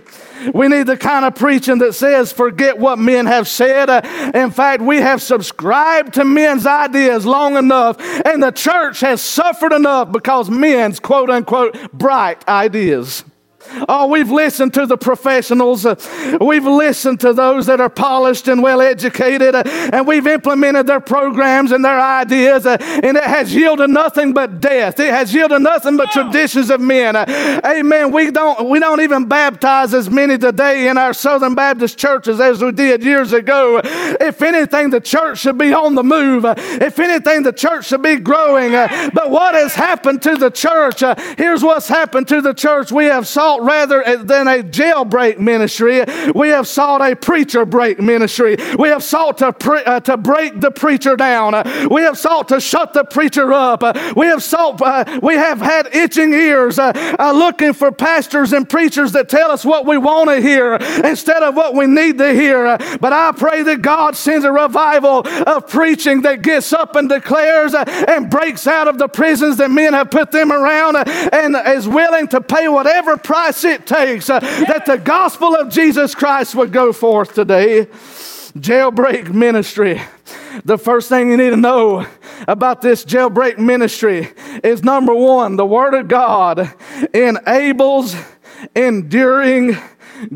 We 0.53 0.67
need 0.67 0.87
the 0.87 0.97
kind 0.97 1.25
of 1.25 1.35
preaching 1.35 1.79
that 1.79 1.93
says, 1.93 2.31
forget 2.31 2.77
what 2.77 2.97
men 2.97 3.25
have 3.25 3.47
said. 3.47 3.89
Uh, 3.89 4.31
in 4.33 4.51
fact, 4.51 4.81
we 4.81 4.97
have 4.97 5.21
subscribed 5.21 6.13
to 6.13 6.23
men's 6.23 6.65
ideas 6.65 7.25
long 7.25 7.57
enough, 7.57 7.99
and 8.25 8.41
the 8.41 8.51
church 8.51 9.01
has 9.01 9.21
suffered 9.21 9.73
enough 9.73 10.11
because 10.11 10.49
men's 10.49 10.99
quote 10.99 11.29
unquote 11.29 11.91
bright 11.91 12.47
ideas. 12.47 13.23
Oh, 13.87 14.07
we've 14.07 14.31
listened 14.31 14.73
to 14.75 14.85
the 14.85 14.97
professionals. 14.97 15.85
We've 16.39 16.65
listened 16.65 17.19
to 17.21 17.33
those 17.33 17.65
that 17.67 17.79
are 17.79 17.89
polished 17.89 18.47
and 18.47 18.61
well 18.61 18.81
educated, 18.81 19.55
and 19.55 20.07
we've 20.07 20.27
implemented 20.27 20.87
their 20.87 20.99
programs 20.99 21.71
and 21.71 21.83
their 21.83 21.99
ideas, 21.99 22.65
and 22.65 23.17
it 23.17 23.23
has 23.23 23.53
yielded 23.53 23.89
nothing 23.89 24.33
but 24.33 24.59
death. 24.59 24.99
It 24.99 25.11
has 25.11 25.33
yielded 25.33 25.61
nothing 25.61 25.97
but 25.97 26.11
traditions 26.11 26.69
of 26.69 26.81
men. 26.81 27.15
Amen. 27.15 28.11
We 28.11 28.31
don't 28.31 28.69
we 28.69 28.79
don't 28.79 29.01
even 29.01 29.25
baptize 29.25 29.93
as 29.93 30.09
many 30.09 30.37
today 30.37 30.87
in 30.87 30.97
our 30.97 31.13
Southern 31.13 31.55
Baptist 31.55 31.97
churches 31.97 32.39
as 32.39 32.63
we 32.63 32.71
did 32.71 33.03
years 33.03 33.33
ago. 33.33 33.81
If 33.83 34.41
anything, 34.41 34.89
the 34.89 35.01
church 35.01 35.39
should 35.39 35.57
be 35.57 35.73
on 35.73 35.95
the 35.95 36.03
move. 36.03 36.45
If 36.45 36.99
anything, 36.99 37.43
the 37.43 37.53
church 37.53 37.87
should 37.87 38.01
be 38.01 38.17
growing. 38.17 38.71
But 38.71 39.29
what 39.29 39.55
has 39.55 39.73
happened 39.73 40.21
to 40.23 40.35
the 40.35 40.49
church? 40.49 41.03
Here's 41.37 41.63
what's 41.63 41.87
happened 41.87 42.27
to 42.29 42.41
the 42.41 42.53
church. 42.53 42.91
We 42.91 43.05
have 43.05 43.27
sought 43.27 43.58
sought 43.59 43.65
rather 43.65 44.23
than 44.23 44.47
a 44.47 44.63
jailbreak 44.63 45.39
ministry, 45.39 46.03
we 46.33 46.49
have 46.49 46.67
sought 46.67 47.01
a 47.01 47.15
preacher 47.15 47.65
break 47.65 47.99
ministry. 47.99 48.57
We 48.77 48.89
have 48.89 49.03
sought 49.03 49.39
to, 49.39 49.53
pre- 49.53 49.83
uh, 49.83 49.99
to 50.01 50.17
break 50.17 50.59
the 50.59 50.71
preacher 50.71 51.15
down. 51.15 51.53
We 51.89 52.01
have 52.01 52.17
sought 52.17 52.49
to 52.49 52.59
shut 52.59 52.93
the 52.93 53.03
preacher 53.03 53.51
up. 53.53 53.81
We 54.15 54.27
have 54.27 54.43
sought, 54.43 54.81
uh, 54.81 55.19
we 55.21 55.35
have 55.35 55.59
had 55.59 55.93
itching 55.93 56.33
ears 56.33 56.79
uh, 56.79 56.91
uh, 57.19 57.31
looking 57.31 57.73
for 57.73 57.91
pastors 57.91 58.53
and 58.53 58.69
preachers 58.69 59.11
that 59.13 59.29
tell 59.29 59.51
us 59.51 59.65
what 59.65 59.85
we 59.85 59.97
want 59.97 60.29
to 60.29 60.41
hear 60.41 60.75
instead 60.75 61.43
of 61.43 61.55
what 61.55 61.75
we 61.75 61.87
need 61.87 62.17
to 62.17 62.33
hear. 62.33 62.77
but 62.99 63.13
I 63.13 63.31
pray 63.35 63.63
that 63.63 63.81
God 63.81 64.15
sends 64.15 64.45
a 64.45 64.51
revival 64.51 65.27
of 65.47 65.67
preaching 65.67 66.21
that 66.21 66.41
gets 66.41 66.73
up 66.73 66.95
and 66.95 67.09
declares 67.09 67.73
and 67.73 68.29
breaks 68.29 68.67
out 68.67 68.87
of 68.87 68.97
the 68.97 69.07
prisons 69.07 69.57
that 69.57 69.71
men 69.71 69.93
have 69.93 70.11
put 70.11 70.31
them 70.31 70.51
around 70.51 70.95
and 70.97 71.55
is 71.67 71.87
willing 71.87 72.27
to 72.27 72.41
pay 72.41 72.67
whatever 72.67 73.17
price 73.17 73.48
it 73.63 73.85
takes 73.85 74.29
uh, 74.29 74.39
that 74.39 74.85
the 74.85 74.97
gospel 74.97 75.55
of 75.55 75.69
Jesus 75.69 76.15
Christ 76.15 76.55
would 76.55 76.71
go 76.71 76.93
forth 76.93 77.33
today. 77.33 77.87
Jailbreak 78.57 79.31
ministry. 79.31 80.01
The 80.65 80.77
first 80.77 81.09
thing 81.09 81.29
you 81.29 81.37
need 81.37 81.51
to 81.51 81.57
know 81.57 82.07
about 82.47 82.81
this 82.81 83.05
jailbreak 83.05 83.57
ministry 83.57 84.29
is 84.63 84.83
number 84.83 85.13
one, 85.13 85.55
the 85.55 85.65
Word 85.65 85.93
of 85.93 86.07
God 86.07 86.73
enables 87.13 88.15
enduring 88.75 89.77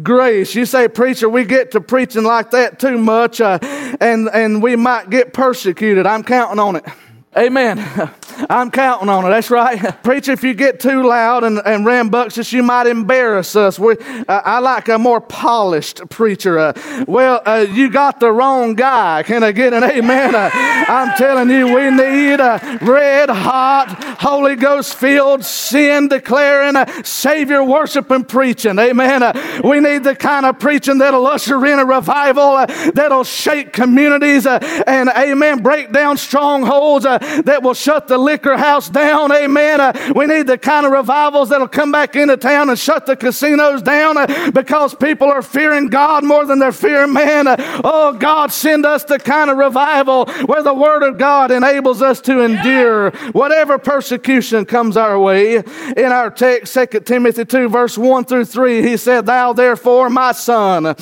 grace. 0.01 0.55
You 0.55 0.65
say, 0.65 0.88
preacher, 0.88 1.27
we 1.27 1.43
get 1.46 1.72
to 1.72 1.82
preaching 1.82 2.24
like 2.24 2.51
that 2.51 2.79
too 2.79 2.98
much, 2.98 3.41
uh, 3.41 3.60
and, 4.00 4.29
and 4.32 4.62
we 4.62 4.75
might 4.75 5.10
get 5.10 5.34
persecuted. 5.34 6.05
I'm 6.05 6.24
counting 6.24 6.60
on 6.60 6.77
it. 6.77 6.86
Amen. 7.35 7.79
I'm 8.49 8.71
counting 8.71 9.09
on 9.09 9.25
it. 9.25 9.29
That's 9.29 9.49
right. 9.49 9.79
Preacher, 10.03 10.31
if 10.31 10.43
you 10.43 10.53
get 10.53 10.79
too 10.79 11.03
loud 11.03 11.43
and, 11.43 11.61
and 11.65 11.85
rambunctious, 11.85 12.51
you 12.51 12.63
might 12.63 12.87
embarrass 12.87 13.55
us. 13.55 13.77
We, 13.77 13.93
uh, 14.27 14.41
I 14.43 14.59
like 14.59 14.89
a 14.89 14.97
more 14.97 15.21
polished 15.21 16.09
preacher. 16.09 16.57
Uh, 16.57 16.73
well, 17.07 17.41
uh, 17.45 17.65
you 17.69 17.89
got 17.89 18.19
the 18.19 18.31
wrong 18.31 18.73
guy. 18.75 19.23
Can 19.23 19.43
I 19.43 19.51
get 19.51 19.73
an 19.73 19.83
amen? 19.83 20.35
Uh, 20.35 20.49
I'm 20.53 21.15
telling 21.17 21.49
you, 21.49 21.73
we 21.73 21.91
need 21.91 22.39
a 22.39 22.79
red 22.81 23.29
hot, 23.29 24.17
Holy 24.19 24.55
Ghost 24.55 24.95
filled, 24.95 25.45
sin 25.45 26.07
declaring, 26.07 26.75
uh, 26.75 27.03
Savior 27.03 27.63
worshiping 27.63 28.25
preaching. 28.25 28.79
Amen. 28.79 29.23
Uh, 29.23 29.61
we 29.63 29.79
need 29.79 30.03
the 30.03 30.15
kind 30.15 30.45
of 30.45 30.59
preaching 30.59 30.97
that'll 30.97 31.25
usher 31.27 31.63
in 31.65 31.79
a 31.79 31.85
revival, 31.85 32.65
that'll 32.93 33.23
shake 33.23 33.73
communities, 33.73 34.45
and 34.45 35.09
amen, 35.09 35.61
break 35.61 35.91
down 35.91 36.17
strongholds 36.17 37.05
that 37.44 37.63
will 37.63 37.74
shut 37.74 38.08
the 38.08 38.18
liquor 38.18 38.58
house 38.58 38.89
down. 38.89 39.32
Amen. 39.32 39.82
Uh, 39.82 40.13
we 40.15 40.25
need 40.25 40.48
the 40.48 40.58
kind 40.58 40.86
of 40.86 40.92
revivals 40.92 41.50
that'll 41.50 41.68
come 41.68 41.92
back 41.92 42.15
into 42.15 42.38
town 42.38 42.70
and 42.70 42.77
shut 42.77 43.06
the 43.06 43.15
casinos 43.15 43.82
down 43.82 44.18
uh, 44.18 44.51
because 44.51 44.94
people 44.96 45.30
are 45.30 45.42
fearing 45.42 45.88
God 45.88 46.24
more 46.24 46.46
than 46.46 46.60
they're 46.60 46.72
fearing 46.72 47.13
man. 47.13 47.48
Uh, 47.48 47.82
oh, 47.84 48.13
God, 48.13 48.51
send 48.51 48.86
us 48.86 49.03
the 49.03 49.20
kind 49.20 49.50
of 49.50 49.58
revival 49.58 50.25
where 50.46 50.63
the 50.63 50.74
Word 50.74 51.03
of 51.03 51.18
God 51.18 51.51
enables 51.51 52.01
us 52.01 52.22
to 52.22 52.42
endure 52.42 53.12
whatever 53.32 53.77
persecution 53.77 54.65
comes 54.65 54.98
our 54.98 55.20
way. 55.20 55.58
In 55.58 56.12
our 56.12 56.30
text, 56.30 56.74
2 56.74 57.00
Timothy 57.01 57.46
2, 57.46 57.70
verse 57.70 57.98
1 57.98 58.25
through 58.25 58.46
3, 58.46 58.82
he 58.82 58.98
said, 58.98 59.25
Thou 59.25 59.53
therefore, 59.53 60.10
my 60.10 60.32
son, 60.32 60.96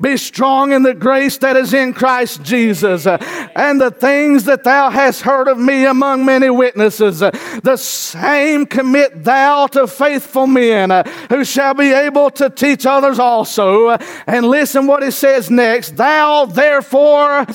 be 0.00 0.16
strong 0.16 0.72
in 0.72 0.82
the 0.82 0.94
grace 0.94 1.38
that 1.38 1.56
is 1.56 1.74
in 1.74 1.92
Christ 1.92 2.42
Jesus, 2.42 3.06
and 3.06 3.80
the 3.80 3.90
things 3.90 4.44
that 4.44 4.64
thou 4.64 4.90
hast 4.90 5.22
heard 5.22 5.48
of 5.48 5.58
me 5.68 5.84
among 5.84 6.24
many 6.24 6.50
witnesses. 6.50 7.20
The 7.20 7.76
same 7.76 8.66
commit 8.66 9.22
thou 9.22 9.66
to 9.68 9.86
faithful 9.86 10.46
men 10.46 10.90
uh, 10.90 11.04
who 11.28 11.44
shall 11.44 11.74
be 11.74 11.92
able 11.92 12.30
to 12.30 12.48
teach 12.48 12.86
others 12.86 13.18
also. 13.18 13.90
And 14.26 14.46
listen 14.46 14.86
what 14.86 15.02
it 15.02 15.12
says 15.12 15.50
next. 15.50 15.96
Thou 15.96 16.46
therefore 16.46 17.46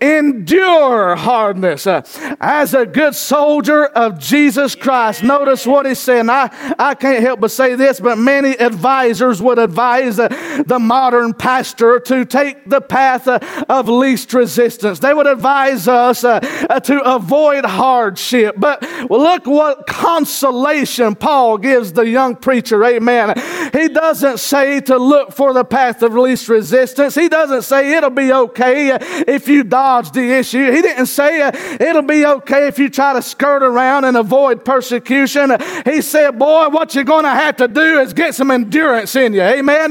endure 0.00 1.14
hardness 1.14 1.86
uh, 1.86 2.02
as 2.40 2.74
a 2.74 2.84
good 2.84 3.14
soldier 3.14 3.86
of 3.86 4.18
Jesus 4.18 4.74
Christ. 4.74 5.22
Notice 5.22 5.66
what 5.66 5.86
he's 5.86 6.00
saying. 6.00 6.28
I, 6.28 6.50
I 6.78 6.94
can't 6.94 7.22
help 7.22 7.40
but 7.40 7.52
say 7.52 7.76
this, 7.76 8.00
but 8.00 8.18
many 8.18 8.58
advisors 8.58 9.40
would 9.40 9.58
advise 9.58 10.18
uh, 10.18 10.28
the 10.66 10.80
modern 10.80 11.34
pastor 11.34 12.00
to 12.00 12.24
take 12.24 12.68
the 12.68 12.80
path 12.80 13.28
of 13.28 13.88
least 13.88 14.34
resistance. 14.34 14.98
They 14.98 15.14
would 15.14 15.28
advise 15.28 15.86
us 15.86 16.22
to 16.22 17.00
avoid 17.04 17.43
hardship. 17.64 18.56
But 18.58 18.82
look 19.10 19.46
what 19.46 19.86
consolation 19.86 21.14
Paul 21.14 21.58
gives 21.58 21.92
the 21.92 22.06
young 22.06 22.36
preacher. 22.36 22.82
Amen. 22.84 23.34
He 23.72 23.88
doesn't 23.88 24.38
say 24.38 24.80
to 24.82 24.96
look 24.96 25.32
for 25.32 25.52
the 25.52 25.64
path 25.64 26.02
of 26.02 26.14
least 26.14 26.48
resistance. 26.48 27.14
He 27.14 27.28
doesn't 27.28 27.62
say 27.62 27.92
it'll 27.94 28.10
be 28.10 28.32
okay 28.32 28.96
if 29.26 29.48
you 29.48 29.64
dodge 29.64 30.12
the 30.12 30.32
issue. 30.32 30.70
He 30.70 30.82
didn't 30.82 31.06
say 31.06 31.48
it'll 31.80 32.02
be 32.02 32.24
okay 32.24 32.66
if 32.66 32.78
you 32.78 32.88
try 32.88 33.12
to 33.12 33.22
skirt 33.22 33.62
around 33.62 34.04
and 34.04 34.16
avoid 34.16 34.64
persecution. 34.64 35.56
He 35.84 36.00
said, 36.02 36.38
Boy, 36.38 36.68
what 36.68 36.94
you're 36.94 37.04
going 37.04 37.24
to 37.24 37.30
have 37.30 37.56
to 37.56 37.68
do 37.68 38.00
is 38.00 38.12
get 38.12 38.34
some 38.34 38.50
endurance 38.50 39.14
in 39.16 39.34
you. 39.34 39.42
Amen. 39.42 39.90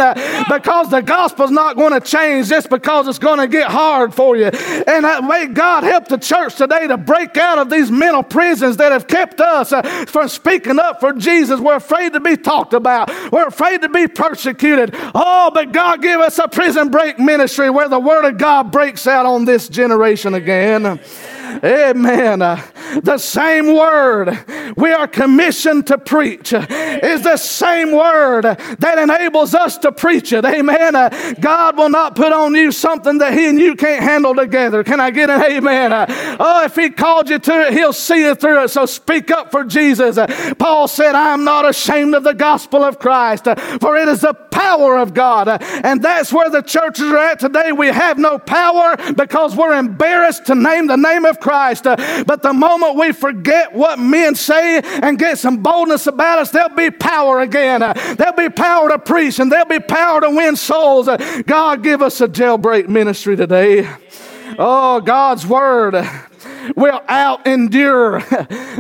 Because 0.50 0.90
the 0.90 1.02
gospel's 1.02 1.52
not 1.52 1.76
going 1.76 1.94
to 1.94 2.02
change 2.02 2.50
just 2.50 2.70
because 2.70 3.08
it's 3.08 3.20
going 3.20 3.40
to 3.40 3.48
get 3.48 3.70
hard 3.70 4.14
for 4.14 4.36
you. 4.36 4.46
And 4.46 5.06
uh, 5.06 5.22
may 5.22 5.48
God 5.48 5.84
help 5.84 6.08
the 6.08 6.18
church 6.18 6.56
today 6.56 6.88
to 6.88 6.98
break 6.98 7.33
out 7.38 7.58
of 7.58 7.70
these 7.70 7.92
mental 7.92 8.24
prisons 8.24 8.44
prisons 8.44 8.78
that 8.78 8.92
have 8.92 9.08
kept 9.08 9.42
us 9.42 9.72
uh, 9.72 9.82
from 10.06 10.28
speaking 10.28 10.80
up 10.80 11.00
for 11.00 11.14
Jesus. 11.14 11.60
We're 11.60 11.78
afraid 11.78 12.14
to 12.14 12.20
be 12.20 12.38
talked 12.38 12.74
about. 12.74 13.10
We're 13.32 13.48
afraid 13.48 13.82
to 13.82 13.90
be 13.90 14.08
persecuted. 14.08 14.94
Oh, 15.16 15.50
but 15.54 15.72
God 15.72 16.02
give 16.02 16.20
us 16.20 16.38
a 16.40 16.48
prison 16.48 16.90
break 16.90 17.20
ministry 17.20 17.70
where 17.70 17.90
the 17.90 18.00
word 18.00 18.26
of 18.26 18.38
God 18.38 18.72
breaks 18.72 19.08
out 19.08 19.26
on 19.26 19.46
this 19.46 19.70
generation 19.70 20.34
again. 20.34 20.86
Amen. 20.86 21.00
Uh, 21.62 22.62
the 23.02 23.18
same 23.18 23.76
word 23.76 24.38
we 24.78 24.92
are 24.92 25.08
commissioned 25.08 25.88
to 25.88 25.98
preach 25.98 26.54
is 26.54 27.24
the 27.24 27.38
same 27.38 27.92
word 27.92 28.44
that 28.44 28.98
enables 28.98 29.54
us 29.54 29.78
to 29.80 29.92
preach 29.92 30.34
it. 30.34 30.46
Amen. 30.46 30.96
Uh, 30.96 31.34
God 31.40 31.78
will 31.78 31.90
not 31.90 32.16
put 32.16 32.32
on 32.32 32.56
you 32.56 32.72
something 32.72 33.20
that 33.20 33.34
He 33.34 33.48
and 33.48 33.60
you 33.60 33.76
can't 33.76 34.04
handle 34.04 34.36
together. 34.36 34.84
Can 34.84 35.00
I 35.00 35.12
get 35.12 35.30
an 35.30 35.44
amen? 35.44 35.94
Uh, 35.94 36.06
oh, 36.40 36.64
if 36.66 36.76
He 36.76 36.90
called 36.90 37.30
you 37.30 37.40
to 37.40 37.68
it, 37.68 37.74
He'll 37.74 37.94
see 37.94 38.26
you 38.26 38.36
through 38.36 38.64
it. 38.64 38.70
So 38.70 38.86
speak 38.86 39.32
up 39.32 39.52
for 39.52 39.64
Jesus. 39.64 40.18
Paul 40.58 40.88
said, 40.88 41.16
I 41.16 41.34
am 41.34 41.44
not 41.44 41.68
ashamed 41.68 42.16
of 42.16 42.24
the 42.24 42.34
gospel 42.34 42.84
of 42.84 43.00
Christ, 43.00 43.46
for 43.80 43.98
it 43.98 44.08
is 44.08 44.22
the 44.22 44.34
power 44.34 44.98
of 44.98 45.14
God. 45.14 45.48
And 45.84 46.02
that's 46.02 46.32
where 46.32 46.50
the 46.50 46.62
churches 46.62 47.06
are 47.06 47.18
at 47.18 47.40
today. 47.40 47.72
We 47.72 47.88
have 47.88 48.18
no 48.18 48.40
power 48.40 48.96
because 49.14 49.56
we're 49.56 49.78
embarrassed 49.78 50.46
to 50.48 50.56
name 50.56 50.88
the 50.88 50.98
name 50.98 51.26
of 51.26 51.40
Christ. 51.44 51.86
Uh, 51.86 52.24
but 52.26 52.42
the 52.42 52.54
moment 52.54 52.96
we 52.96 53.12
forget 53.12 53.74
what 53.74 54.00
men 54.00 54.34
say 54.34 54.80
and 54.80 55.20
get 55.20 55.38
some 55.38 55.62
boldness 55.62 56.08
about 56.08 56.40
us, 56.40 56.50
there'll 56.50 56.76
be 56.76 56.90
power 56.90 57.42
again. 57.42 57.84
Uh, 57.84 57.94
there'll 58.18 58.34
be 58.34 58.50
power 58.50 58.90
to 58.90 58.98
preach 58.98 59.40
and 59.40 59.52
there'll 59.52 59.66
be 59.66 59.80
power 59.80 60.22
to 60.22 60.30
win 60.30 60.56
souls. 60.56 61.08
Uh, 61.08 61.44
God, 61.46 61.84
give 61.84 62.02
us 62.02 62.22
a 62.22 62.28
jailbreak 62.28 62.88
ministry 62.88 63.36
today. 63.36 63.88
Oh, 64.58 65.02
God's 65.02 65.46
word 65.46 65.96
will 66.76 67.02
out 67.08 67.46
endure 67.46 68.20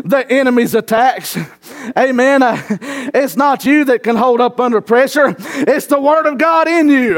the 0.05 0.25
enemy's 0.29 0.73
attacks. 0.73 1.37
Amen. 1.97 2.41
It's 3.13 3.35
not 3.35 3.65
you 3.65 3.85
that 3.85 4.03
can 4.03 4.15
hold 4.15 4.41
up 4.41 4.59
under 4.59 4.81
pressure. 4.81 5.35
It's 5.39 5.87
the 5.87 5.99
word 5.99 6.25
of 6.25 6.37
God 6.37 6.67
in 6.67 6.89
you 6.89 7.15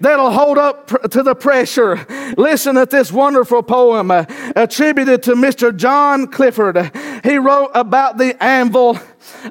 that'll 0.00 0.30
hold 0.30 0.58
up 0.58 0.88
to 1.10 1.22
the 1.22 1.34
pressure. 1.34 2.04
Listen 2.36 2.74
to 2.74 2.86
this 2.86 3.12
wonderful 3.12 3.62
poem 3.62 4.10
uh, 4.10 4.24
attributed 4.56 5.22
to 5.24 5.34
Mr. 5.34 5.74
John 5.74 6.26
Clifford. 6.26 6.90
He 7.24 7.38
wrote 7.38 7.70
about 7.74 8.18
the 8.18 8.40
anvil 8.42 8.98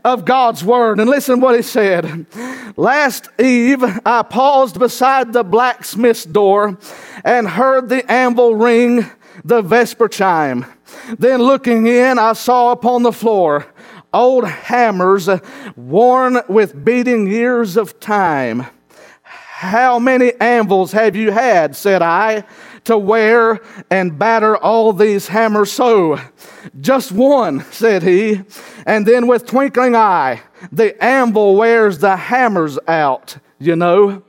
of 0.03 0.25
God's 0.25 0.63
word. 0.63 0.99
And 0.99 1.09
listen 1.09 1.39
what 1.39 1.55
he 1.55 1.61
said. 1.61 2.25
Last 2.75 3.29
eve, 3.39 3.83
I 4.05 4.23
paused 4.23 4.79
beside 4.79 5.33
the 5.33 5.43
blacksmith's 5.43 6.25
door 6.25 6.77
and 7.23 7.47
heard 7.47 7.89
the 7.89 8.09
anvil 8.11 8.55
ring 8.55 9.09
the 9.43 9.61
vesper 9.61 10.07
chime. 10.07 10.65
Then 11.17 11.41
looking 11.41 11.87
in, 11.87 12.19
I 12.19 12.33
saw 12.33 12.71
upon 12.71 13.03
the 13.03 13.11
floor 13.11 13.65
old 14.13 14.47
hammers 14.47 15.29
worn 15.75 16.39
with 16.47 16.83
beating 16.83 17.27
years 17.27 17.77
of 17.77 17.99
time. 17.99 18.67
How 19.23 19.97
many 19.97 20.33
anvils 20.39 20.91
have 20.91 21.15
you 21.15 21.31
had, 21.31 21.75
said 21.75 22.03
I, 22.03 22.43
to 22.83 22.97
wear 22.97 23.59
and 23.89 24.17
batter 24.17 24.55
all 24.55 24.93
these 24.93 25.27
hammers 25.27 25.71
so? 25.71 26.19
Just 26.79 27.11
one, 27.11 27.63
said 27.71 28.03
he. 28.03 28.43
And 28.85 29.05
then 29.05 29.25
with 29.25 29.47
twinkling 29.47 29.95
eye, 29.95 30.41
the 30.71 31.03
anvil 31.03 31.55
wears 31.55 31.97
the 31.97 32.15
hammers 32.15 32.77
out, 32.87 33.37
you 33.59 33.75
know. 33.75 34.23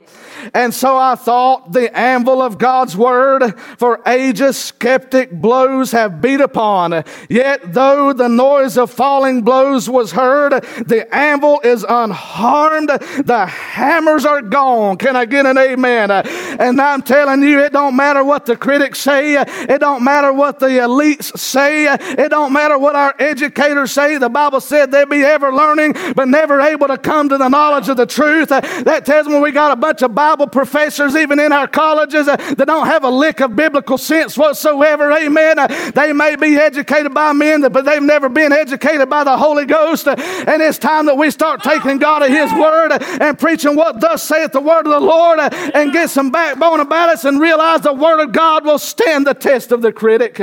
And 0.53 0.73
so 0.73 0.97
I 0.97 1.15
thought 1.15 1.71
the 1.71 1.95
anvil 1.97 2.41
of 2.41 2.57
God's 2.57 2.95
word 2.95 3.59
for 3.77 4.01
ages 4.07 4.57
skeptic 4.57 5.31
blows 5.31 5.91
have 5.91 6.21
beat 6.21 6.41
upon. 6.41 7.03
Yet 7.29 7.73
though 7.73 8.13
the 8.13 8.29
noise 8.29 8.77
of 8.77 8.91
falling 8.91 9.41
blows 9.41 9.89
was 9.89 10.11
heard, 10.11 10.63
the 10.85 11.07
anvil 11.13 11.59
is 11.63 11.85
unharmed. 11.87 12.89
The 12.89 13.45
hammers 13.45 14.25
are 14.25 14.41
gone. 14.41 14.97
Can 14.97 15.15
I 15.15 15.25
get 15.25 15.45
an 15.45 15.57
amen? 15.57 16.11
And 16.11 16.79
I'm 16.79 17.01
telling 17.01 17.43
you, 17.43 17.59
it 17.59 17.73
don't 17.73 17.95
matter 17.95 18.23
what 18.23 18.45
the 18.45 18.55
critics 18.55 18.99
say. 18.99 19.35
It 19.41 19.79
don't 19.79 20.03
matter 20.03 20.31
what 20.31 20.59
the 20.59 20.67
elites 20.67 21.37
say. 21.37 21.91
It 21.93 22.29
don't 22.29 22.53
matter 22.53 22.77
what 22.77 22.95
our 22.95 23.13
educators 23.19 23.91
say. 23.91 24.17
The 24.17 24.29
Bible 24.29 24.61
said 24.61 24.91
they'd 24.91 25.09
be 25.09 25.23
ever 25.23 25.53
learning, 25.53 25.95
but 26.15 26.27
never 26.27 26.61
able 26.61 26.87
to 26.87 26.97
come 26.97 27.29
to 27.29 27.37
the 27.37 27.49
knowledge 27.49 27.89
of 27.89 27.97
the 27.97 28.05
truth. 28.05 28.49
That 28.49 29.05
tells 29.05 29.27
me 29.27 29.39
we 29.39 29.51
got 29.51 29.71
a 29.71 29.75
bunch 29.75 30.01
of 30.01 30.15
Bible 30.15 30.28
Bible 30.29 30.45
professors, 30.45 31.15
even 31.15 31.39
in 31.39 31.51
our 31.51 31.67
colleges, 31.67 32.27
uh, 32.27 32.35
that 32.35 32.65
don't 32.67 32.85
have 32.85 33.03
a 33.03 33.09
lick 33.09 33.39
of 33.39 33.55
biblical 33.55 33.97
sense 33.97 34.37
whatsoever. 34.37 35.11
Amen. 35.11 35.57
Uh, 35.57 35.91
they 35.95 36.13
may 36.13 36.35
be 36.35 36.55
educated 36.55 37.15
by 37.15 37.33
men, 37.33 37.61
but 37.61 37.83
they've 37.83 38.03
never 38.03 38.29
been 38.29 38.53
educated 38.53 39.09
by 39.09 39.23
the 39.23 39.35
Holy 39.35 39.65
Ghost. 39.65 40.07
Uh, 40.07 40.13
and 40.45 40.61
it's 40.61 40.77
time 40.77 41.07
that 41.07 41.17
we 41.17 41.31
start 41.31 41.63
taking 41.63 41.97
God 41.97 42.21
at 42.21 42.29
His 42.29 42.53
word 42.53 42.91
uh, 42.91 42.99
and 43.19 43.39
preaching 43.39 43.75
what 43.75 44.01
thus 44.01 44.21
saith 44.21 44.51
the 44.51 44.61
word 44.61 44.85
of 44.85 44.93
the 44.93 44.99
Lord 44.99 45.39
uh, 45.39 45.49
and 45.73 45.91
get 45.91 46.11
some 46.11 46.29
backbone 46.29 46.79
about 46.79 47.09
us 47.09 47.25
and 47.25 47.41
realize 47.41 47.81
the 47.81 47.91
word 47.91 48.21
of 48.21 48.31
God 48.31 48.65
will 48.65 48.77
stand 48.77 49.25
the 49.25 49.33
test 49.33 49.71
of 49.71 49.81
the 49.81 49.91
critic. 49.91 50.39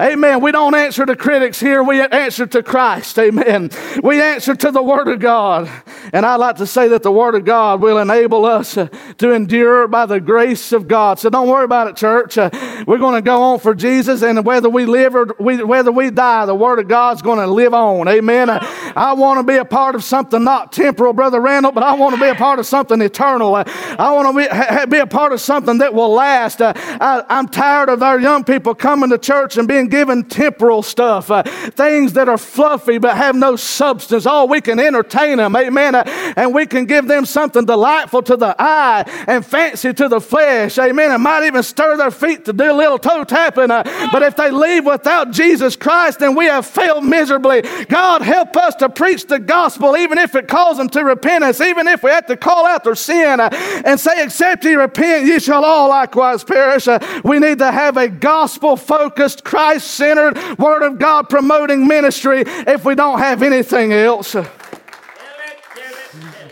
Amen. 0.00 0.40
We 0.40 0.52
don't 0.52 0.74
answer 0.74 1.04
to 1.04 1.16
critics 1.16 1.60
here, 1.60 1.82
we 1.82 2.00
answer 2.00 2.46
to 2.46 2.62
Christ. 2.62 3.18
Amen. 3.18 3.68
We 4.02 4.22
answer 4.22 4.54
to 4.54 4.70
the 4.70 4.82
word 4.82 5.08
of 5.08 5.20
God. 5.20 5.70
And 6.14 6.24
I 6.24 6.36
like 6.36 6.56
to 6.56 6.66
say 6.66 6.88
that 6.88 7.02
the 7.02 7.12
word 7.12 7.34
of 7.34 7.44
God 7.44 7.82
will 7.82 7.98
enable 7.98 8.46
us 8.46 8.78
to 9.18 9.32
endure 9.32 9.88
by 9.88 10.06
the 10.06 10.20
grace 10.20 10.72
of 10.72 10.86
God. 10.86 11.18
So 11.18 11.28
don't 11.28 11.48
worry 11.48 11.64
about 11.64 11.88
it, 11.88 11.96
church. 11.96 12.38
Uh, 12.38 12.50
we're 12.86 12.98
going 12.98 13.16
to 13.16 13.22
go 13.22 13.42
on 13.42 13.58
for 13.58 13.74
Jesus, 13.74 14.22
and 14.22 14.44
whether 14.44 14.70
we 14.70 14.86
live 14.86 15.14
or 15.16 15.34
we, 15.40 15.62
whether 15.62 15.90
we 15.90 16.10
die, 16.10 16.46
the 16.46 16.54
Word 16.54 16.78
of 16.78 16.86
God's 16.86 17.20
going 17.20 17.40
to 17.40 17.46
live 17.46 17.74
on. 17.74 18.06
Amen. 18.06 18.48
Uh, 18.48 18.60
I 18.94 19.14
want 19.14 19.38
to 19.38 19.42
be 19.42 19.58
a 19.58 19.64
part 19.64 19.96
of 19.96 20.04
something 20.04 20.42
not 20.44 20.72
temporal, 20.72 21.12
Brother 21.12 21.40
Randall, 21.40 21.72
but 21.72 21.82
I 21.82 21.94
want 21.94 22.14
to 22.14 22.20
be 22.20 22.28
a 22.28 22.34
part 22.36 22.60
of 22.60 22.66
something 22.66 23.00
eternal. 23.00 23.56
Uh, 23.56 23.64
I 23.98 24.12
want 24.12 24.28
to 24.28 24.40
be, 24.40 24.48
ha, 24.48 24.86
be 24.86 24.98
a 24.98 25.06
part 25.06 25.32
of 25.32 25.40
something 25.40 25.78
that 25.78 25.94
will 25.94 26.12
last. 26.12 26.62
Uh, 26.62 26.72
I, 26.76 27.24
am 27.28 27.48
tired 27.48 27.88
of 27.88 28.02
our 28.04 28.20
young 28.20 28.44
people 28.44 28.74
coming 28.74 29.10
to 29.10 29.18
church 29.18 29.56
and 29.56 29.66
being 29.66 29.88
given 29.88 30.24
temporal 30.24 30.82
stuff, 30.82 31.30
uh, 31.32 31.42
things 31.42 32.12
that 32.12 32.28
are 32.28 32.38
fluffy 32.38 32.98
but 32.98 33.16
have 33.16 33.34
no 33.34 33.56
substance. 33.56 34.26
Oh, 34.28 34.44
we 34.44 34.60
can 34.60 34.78
entertain 34.78 35.38
them. 35.38 35.56
Amen. 35.56 35.96
Uh, 35.96 36.04
and 36.36 36.54
we 36.54 36.66
can 36.66 36.86
give 36.86 37.08
them 37.08 37.26
something 37.26 37.64
delightful 37.64 38.22
to 38.22 38.36
the 38.36 38.54
eye 38.60 39.06
and 39.26 39.44
fancy 39.44 39.92
to 39.92 40.08
the 40.08 40.20
flesh. 40.20 40.78
Amen. 40.78 41.10
And 41.10 41.22
might 41.22 41.46
even 41.46 41.62
stir 41.62 41.96
their 41.96 42.10
feet 42.10 42.44
to 42.46 42.52
do 42.52 42.70
a 42.70 42.72
little 42.72 42.98
toe 42.98 43.24
tapping. 43.24 43.70
Uh, 43.70 43.82
but 44.12 44.22
if 44.22 44.36
they 44.36 44.50
leave 44.50 44.86
without 44.86 45.30
Jesus 45.30 45.76
Christ, 45.76 46.20
then 46.20 46.34
we 46.34 46.46
have 46.46 46.66
failed 46.66 47.04
miserably. 47.04 47.62
God, 47.88 48.22
help 48.22 48.56
us 48.56 48.74
to 48.76 48.88
preach 48.88 49.26
the 49.26 49.38
gospel, 49.38 49.96
even 49.96 50.18
if 50.18 50.34
it 50.34 50.48
calls 50.48 50.78
them 50.78 50.88
to 50.90 51.04
repentance, 51.04 51.60
even 51.60 51.86
if 51.88 52.02
we 52.02 52.10
have 52.10 52.26
to 52.26 52.36
call 52.36 52.66
out 52.66 52.84
their 52.84 52.94
sin 52.94 53.40
uh, 53.40 53.50
and 53.84 53.98
say, 53.98 54.24
Except 54.24 54.64
ye 54.64 54.74
repent, 54.74 55.26
ye 55.26 55.38
shall 55.38 55.64
all 55.64 55.88
likewise 55.88 56.44
perish. 56.44 56.88
Uh, 56.88 56.98
we 57.24 57.38
need 57.38 57.58
to 57.58 57.70
have 57.70 57.96
a 57.96 58.08
gospel 58.08 58.76
focused, 58.76 59.44
Christ 59.44 59.86
centered, 59.88 60.36
Word 60.58 60.82
of 60.82 60.98
God 60.98 61.28
promoting 61.28 61.86
ministry 61.86 62.44
if 62.46 62.84
we 62.84 62.94
don't 62.94 63.18
have 63.18 63.42
anything 63.42 63.92
else. 63.92 64.36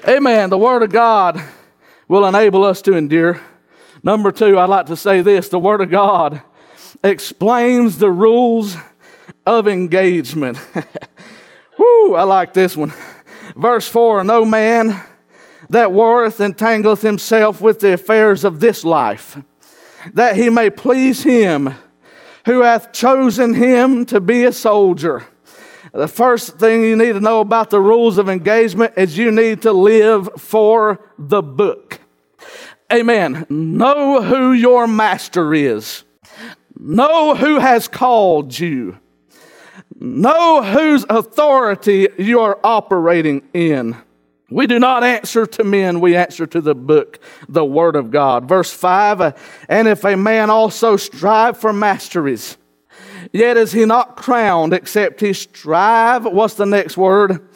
Amen. 0.08 0.50
The 0.50 0.58
Word 0.58 0.82
of 0.82 0.90
God 0.90 1.42
will 2.08 2.26
enable 2.26 2.64
us 2.64 2.82
to 2.82 2.94
endure. 2.94 3.40
Number 4.02 4.32
two, 4.32 4.58
I'd 4.58 4.68
like 4.68 4.86
to 4.86 4.96
say 4.96 5.22
this 5.22 5.48
the 5.48 5.58
Word 5.58 5.80
of 5.80 5.90
God 5.90 6.42
explains 7.02 7.98
the 7.98 8.10
rules 8.10 8.76
of 9.44 9.68
engagement. 9.68 10.58
Woo, 11.78 12.14
I 12.14 12.22
like 12.22 12.54
this 12.54 12.76
one. 12.76 12.92
Verse 13.54 13.88
4 13.88 14.24
No 14.24 14.44
man 14.44 15.00
that 15.70 15.92
warreth 15.92 16.38
entangleth 16.38 17.02
himself 17.02 17.60
with 17.60 17.80
the 17.80 17.92
affairs 17.92 18.44
of 18.44 18.60
this 18.60 18.84
life, 18.84 19.38
that 20.14 20.36
he 20.36 20.50
may 20.50 20.70
please 20.70 21.22
him 21.22 21.74
who 22.46 22.60
hath 22.60 22.92
chosen 22.92 23.54
him 23.54 24.06
to 24.06 24.20
be 24.20 24.44
a 24.44 24.52
soldier. 24.52 25.26
The 25.92 26.08
first 26.08 26.58
thing 26.58 26.82
you 26.82 26.94
need 26.94 27.14
to 27.14 27.20
know 27.20 27.40
about 27.40 27.70
the 27.70 27.80
rules 27.80 28.18
of 28.18 28.28
engagement 28.28 28.94
is 28.96 29.16
you 29.16 29.32
need 29.32 29.62
to 29.62 29.72
live 29.72 30.28
for 30.36 31.00
the 31.18 31.42
book. 31.42 31.85
Amen. 32.92 33.46
Know 33.48 34.22
who 34.22 34.52
your 34.52 34.86
master 34.86 35.54
is. 35.54 36.04
Know 36.78 37.34
who 37.34 37.58
has 37.58 37.88
called 37.88 38.58
you. 38.58 38.98
Know 39.98 40.62
whose 40.62 41.04
authority 41.08 42.08
you 42.18 42.40
are 42.40 42.58
operating 42.62 43.42
in. 43.54 43.96
We 44.50 44.66
do 44.66 44.78
not 44.78 45.02
answer 45.02 45.46
to 45.46 45.64
men, 45.64 46.00
we 46.00 46.14
answer 46.14 46.46
to 46.46 46.60
the 46.60 46.74
book, 46.74 47.18
the 47.48 47.64
Word 47.64 47.96
of 47.96 48.12
God. 48.12 48.48
Verse 48.48 48.72
5 48.72 49.64
And 49.68 49.88
if 49.88 50.04
a 50.04 50.16
man 50.16 50.50
also 50.50 50.96
strive 50.96 51.58
for 51.58 51.72
masteries, 51.72 52.56
Yet 53.32 53.56
is 53.56 53.72
he 53.72 53.84
not 53.84 54.16
crowned 54.16 54.72
except 54.72 55.20
he 55.20 55.32
strive. 55.32 56.24
What's 56.24 56.54
the 56.54 56.66
next 56.66 56.96
word? 56.96 57.46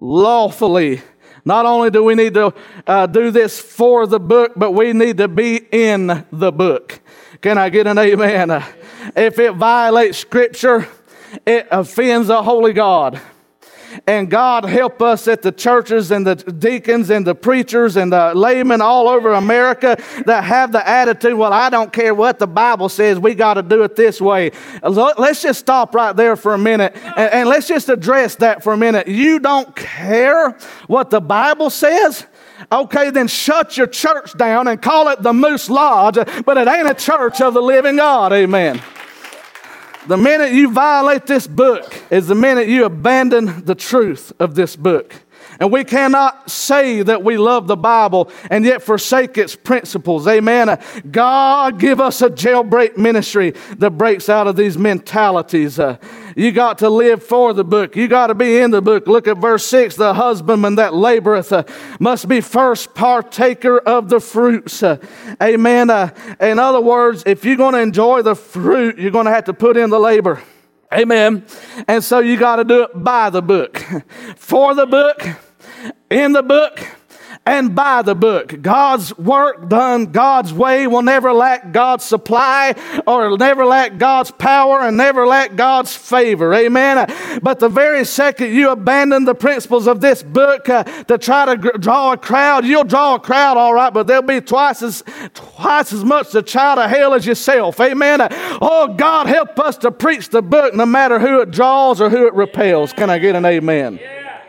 Lawfully. 0.00 1.02
Not 1.44 1.66
only 1.66 1.90
do 1.90 2.02
we 2.02 2.14
need 2.14 2.34
to 2.34 2.54
uh, 2.86 3.06
do 3.06 3.30
this 3.30 3.60
for 3.60 4.06
the 4.06 4.20
book, 4.20 4.52
but 4.56 4.72
we 4.72 4.92
need 4.92 5.18
to 5.18 5.28
be 5.28 5.56
in 5.70 6.24
the 6.32 6.50
book. 6.50 7.00
Can 7.40 7.58
I 7.58 7.68
get 7.68 7.86
an 7.86 7.98
amen? 7.98 8.50
if 9.14 9.38
it 9.38 9.54
violates 9.54 10.18
scripture, 10.18 10.88
it 11.44 11.68
offends 11.70 12.28
a 12.30 12.42
holy 12.42 12.72
God. 12.72 13.20
And 14.06 14.30
God 14.30 14.64
help 14.64 15.02
us 15.02 15.28
at 15.28 15.42
the 15.42 15.52
churches 15.52 16.10
and 16.10 16.26
the 16.26 16.34
deacons 16.34 17.10
and 17.10 17.26
the 17.26 17.34
preachers 17.34 17.96
and 17.96 18.12
the 18.12 18.34
laymen 18.34 18.80
all 18.80 19.08
over 19.08 19.32
America 19.32 19.96
that 20.26 20.44
have 20.44 20.72
the 20.72 20.86
attitude, 20.86 21.34
well, 21.34 21.52
I 21.52 21.70
don't 21.70 21.92
care 21.92 22.14
what 22.14 22.38
the 22.38 22.46
Bible 22.46 22.88
says, 22.88 23.18
we 23.18 23.34
got 23.34 23.54
to 23.54 23.62
do 23.62 23.82
it 23.82 23.96
this 23.96 24.20
way. 24.20 24.52
Let's 24.82 25.42
just 25.42 25.60
stop 25.60 25.94
right 25.94 26.14
there 26.14 26.36
for 26.36 26.54
a 26.54 26.58
minute 26.58 26.94
and, 26.96 27.32
and 27.32 27.48
let's 27.48 27.68
just 27.68 27.88
address 27.88 28.36
that 28.36 28.62
for 28.62 28.72
a 28.72 28.76
minute. 28.76 29.08
You 29.08 29.38
don't 29.38 29.74
care 29.76 30.50
what 30.86 31.10
the 31.10 31.20
Bible 31.20 31.70
says? 31.70 32.26
Okay, 32.70 33.10
then 33.10 33.28
shut 33.28 33.76
your 33.76 33.86
church 33.86 34.36
down 34.36 34.68
and 34.68 34.80
call 34.80 35.08
it 35.08 35.22
the 35.22 35.32
Moose 35.32 35.68
Lodge, 35.68 36.16
but 36.44 36.56
it 36.56 36.68
ain't 36.68 36.88
a 36.88 36.94
church 36.94 37.40
of 37.40 37.54
the 37.54 37.62
living 37.62 37.96
God. 37.96 38.32
Amen. 38.32 38.80
The 40.06 40.18
minute 40.18 40.52
you 40.52 40.70
violate 40.70 41.24
this 41.24 41.46
book 41.46 41.94
is 42.10 42.26
the 42.26 42.34
minute 42.34 42.68
you 42.68 42.84
abandon 42.84 43.64
the 43.64 43.74
truth 43.74 44.32
of 44.38 44.54
this 44.54 44.76
book. 44.76 45.14
And 45.58 45.72
we 45.72 45.84
cannot 45.84 46.50
say 46.50 47.02
that 47.02 47.22
we 47.22 47.38
love 47.38 47.68
the 47.68 47.76
Bible 47.76 48.30
and 48.50 48.64
yet 48.64 48.82
forsake 48.82 49.38
its 49.38 49.56
principles. 49.56 50.26
Amen. 50.26 50.78
God 51.10 51.78
give 51.78 52.00
us 52.00 52.20
a 52.20 52.28
jailbreak 52.28 52.98
ministry 52.98 53.54
that 53.78 53.92
breaks 53.92 54.28
out 54.28 54.46
of 54.46 54.56
these 54.56 54.76
mentalities. 54.76 55.78
Uh, 55.78 55.96
you 56.36 56.52
got 56.52 56.78
to 56.78 56.90
live 56.90 57.22
for 57.22 57.52
the 57.52 57.64
book. 57.64 57.96
You 57.96 58.08
got 58.08 58.28
to 58.28 58.34
be 58.34 58.58
in 58.58 58.70
the 58.70 58.82
book. 58.82 59.06
Look 59.06 59.28
at 59.28 59.38
verse 59.38 59.64
6. 59.66 59.96
The 59.96 60.14
husbandman 60.14 60.76
that 60.76 60.92
laboreth 60.92 61.52
uh, 61.52 61.64
must 62.00 62.28
be 62.28 62.40
first 62.40 62.94
partaker 62.94 63.78
of 63.78 64.08
the 64.08 64.20
fruits. 64.20 64.82
Uh, 64.82 64.96
amen. 65.42 65.90
Uh, 65.90 66.10
in 66.40 66.58
other 66.58 66.80
words, 66.80 67.22
if 67.26 67.44
you're 67.44 67.56
going 67.56 67.74
to 67.74 67.80
enjoy 67.80 68.22
the 68.22 68.34
fruit, 68.34 68.98
you're 68.98 69.10
going 69.10 69.26
to 69.26 69.32
have 69.32 69.44
to 69.44 69.54
put 69.54 69.76
in 69.76 69.90
the 69.90 70.00
labor. 70.00 70.42
Amen. 70.92 71.44
And 71.88 72.02
so 72.04 72.20
you 72.20 72.36
got 72.36 72.56
to 72.56 72.64
do 72.64 72.82
it 72.84 72.90
by 72.94 73.30
the 73.30 73.42
book, 73.42 73.78
for 74.36 74.74
the 74.74 74.86
book, 74.86 75.26
in 76.10 76.32
the 76.32 76.42
book, 76.42 76.86
and 77.46 77.74
by 77.74 78.02
the 78.02 78.14
book. 78.14 78.62
God's 78.62 79.16
work 79.18 79.68
done 79.68 80.06
God's 80.06 80.52
way 80.52 80.86
will 80.86 81.02
never 81.02 81.32
lack 81.32 81.72
God's 81.72 82.04
supply 82.04 82.74
or 83.06 83.36
never 83.36 83.66
lack 83.66 83.98
God's 83.98 84.30
power 84.30 84.80
and 84.80 84.96
never 84.96 85.26
lack 85.26 85.56
God's 85.56 85.94
favor. 85.94 86.54
Amen. 86.54 87.06
But 87.42 87.60
the 87.60 87.68
very 87.68 88.04
second 88.04 88.54
you 88.54 88.70
abandon 88.70 89.24
the 89.24 89.34
principles 89.34 89.86
of 89.86 90.00
this 90.00 90.22
book 90.22 90.68
uh, 90.68 90.84
to 91.04 91.18
try 91.18 91.44
to 91.46 91.56
gr- 91.56 91.78
draw 91.78 92.12
a 92.12 92.16
crowd, 92.16 92.64
you'll 92.64 92.84
draw 92.84 93.16
a 93.16 93.20
crowd 93.20 93.56
all 93.56 93.74
right, 93.74 93.92
but 93.92 94.06
there'll 94.06 94.22
be 94.22 94.40
twice 94.40 94.82
as 94.82 95.02
twice 95.34 95.92
as 95.92 96.04
much 96.04 96.30
the 96.30 96.42
child 96.42 96.78
of 96.78 96.88
hell 96.88 97.12
as 97.12 97.26
yourself. 97.26 97.78
Amen. 97.80 98.20
Oh 98.62 98.94
God, 98.96 99.26
help 99.26 99.58
us 99.58 99.76
to 99.78 99.90
preach 99.90 100.30
the 100.30 100.42
book 100.42 100.74
no 100.74 100.86
matter 100.86 101.18
who 101.18 101.40
it 101.40 101.50
draws 101.50 102.00
or 102.00 102.08
who 102.08 102.26
it 102.26 102.34
repels. 102.34 102.92
Can 102.92 103.10
I 103.10 103.18
get 103.18 103.36
an 103.36 103.44
amen? 103.44 103.98
Yeah. 104.00 104.40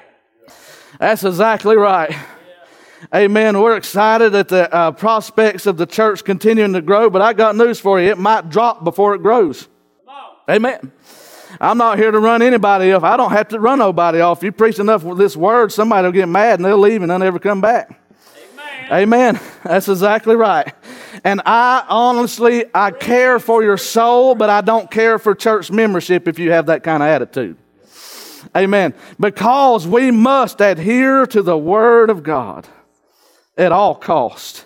That's 0.99 1.25
exactly 1.25 1.75
right. 1.75 2.15
Amen. 3.13 3.59
We're 3.59 3.77
excited 3.77 4.33
at 4.33 4.49
the 4.49 4.73
uh, 4.73 4.91
prospects 4.91 5.65
of 5.65 5.77
the 5.77 5.85
church 5.85 6.23
continuing 6.23 6.73
to 6.73 6.81
grow, 6.81 7.09
but 7.09 7.21
I 7.21 7.33
got 7.33 7.55
news 7.55 7.79
for 7.79 7.99
you. 7.99 8.09
It 8.09 8.17
might 8.17 8.49
drop 8.49 8.83
before 8.83 9.15
it 9.15 9.21
grows. 9.21 9.67
Amen. 10.49 10.91
I'm 11.59 11.77
not 11.77 11.97
here 11.97 12.11
to 12.11 12.19
run 12.19 12.41
anybody 12.41 12.91
off. 12.91 13.03
I 13.03 13.17
don't 13.17 13.31
have 13.31 13.49
to 13.49 13.59
run 13.59 13.79
nobody 13.79 14.19
off. 14.19 14.43
You 14.43 14.51
preach 14.51 14.79
enough 14.79 15.05
of 15.05 15.17
this 15.17 15.35
word, 15.35 15.71
somebody 15.71 16.05
will 16.05 16.11
get 16.11 16.27
mad 16.27 16.59
and 16.59 16.65
they'll 16.65 16.77
leave 16.77 17.01
and 17.01 17.09
they'll 17.09 17.19
never 17.19 17.39
come 17.39 17.61
back. 17.61 17.99
Amen. 18.87 18.91
Amen. 18.91 19.39
That's 19.63 19.87
exactly 19.87 20.35
right. 20.35 20.73
And 21.23 21.41
I 21.45 21.85
honestly, 21.87 22.65
I 22.73 22.91
care 22.91 23.39
for 23.39 23.63
your 23.63 23.77
soul, 23.77 24.35
but 24.35 24.49
I 24.49 24.61
don't 24.61 24.91
care 24.91 25.17
for 25.17 25.33
church 25.33 25.71
membership 25.71 26.27
if 26.27 26.37
you 26.37 26.51
have 26.51 26.67
that 26.67 26.83
kind 26.83 27.01
of 27.01 27.07
attitude. 27.07 27.57
Amen. 28.55 28.93
Because 29.19 29.87
we 29.87 30.11
must 30.11 30.61
adhere 30.61 31.25
to 31.27 31.41
the 31.41 31.57
Word 31.57 32.09
of 32.09 32.21
God 32.21 32.67
at 33.57 33.71
all 33.71 33.95
cost. 33.95 34.65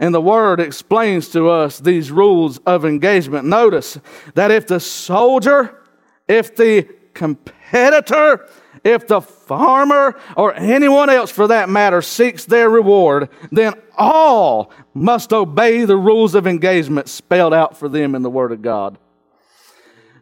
And 0.00 0.14
the 0.14 0.20
word 0.20 0.60
explains 0.60 1.28
to 1.30 1.48
us 1.50 1.78
these 1.78 2.10
rules 2.10 2.58
of 2.58 2.84
engagement. 2.84 3.46
Notice 3.46 3.98
that 4.34 4.50
if 4.50 4.66
the 4.66 4.80
soldier, 4.80 5.80
if 6.26 6.56
the 6.56 6.88
competitor, 7.12 8.48
if 8.82 9.06
the 9.06 9.20
farmer, 9.20 10.18
or 10.36 10.54
anyone 10.54 11.10
else 11.10 11.30
for 11.30 11.46
that 11.48 11.68
matter 11.68 12.02
seeks 12.02 12.44
their 12.44 12.68
reward, 12.68 13.28
then 13.52 13.74
all 13.96 14.72
must 14.92 15.32
obey 15.32 15.84
the 15.84 15.96
rules 15.96 16.34
of 16.34 16.46
engagement 16.46 17.08
spelled 17.08 17.54
out 17.54 17.76
for 17.76 17.88
them 17.88 18.14
in 18.14 18.22
the 18.22 18.30
Word 18.30 18.52
of 18.52 18.62
God. 18.62 18.98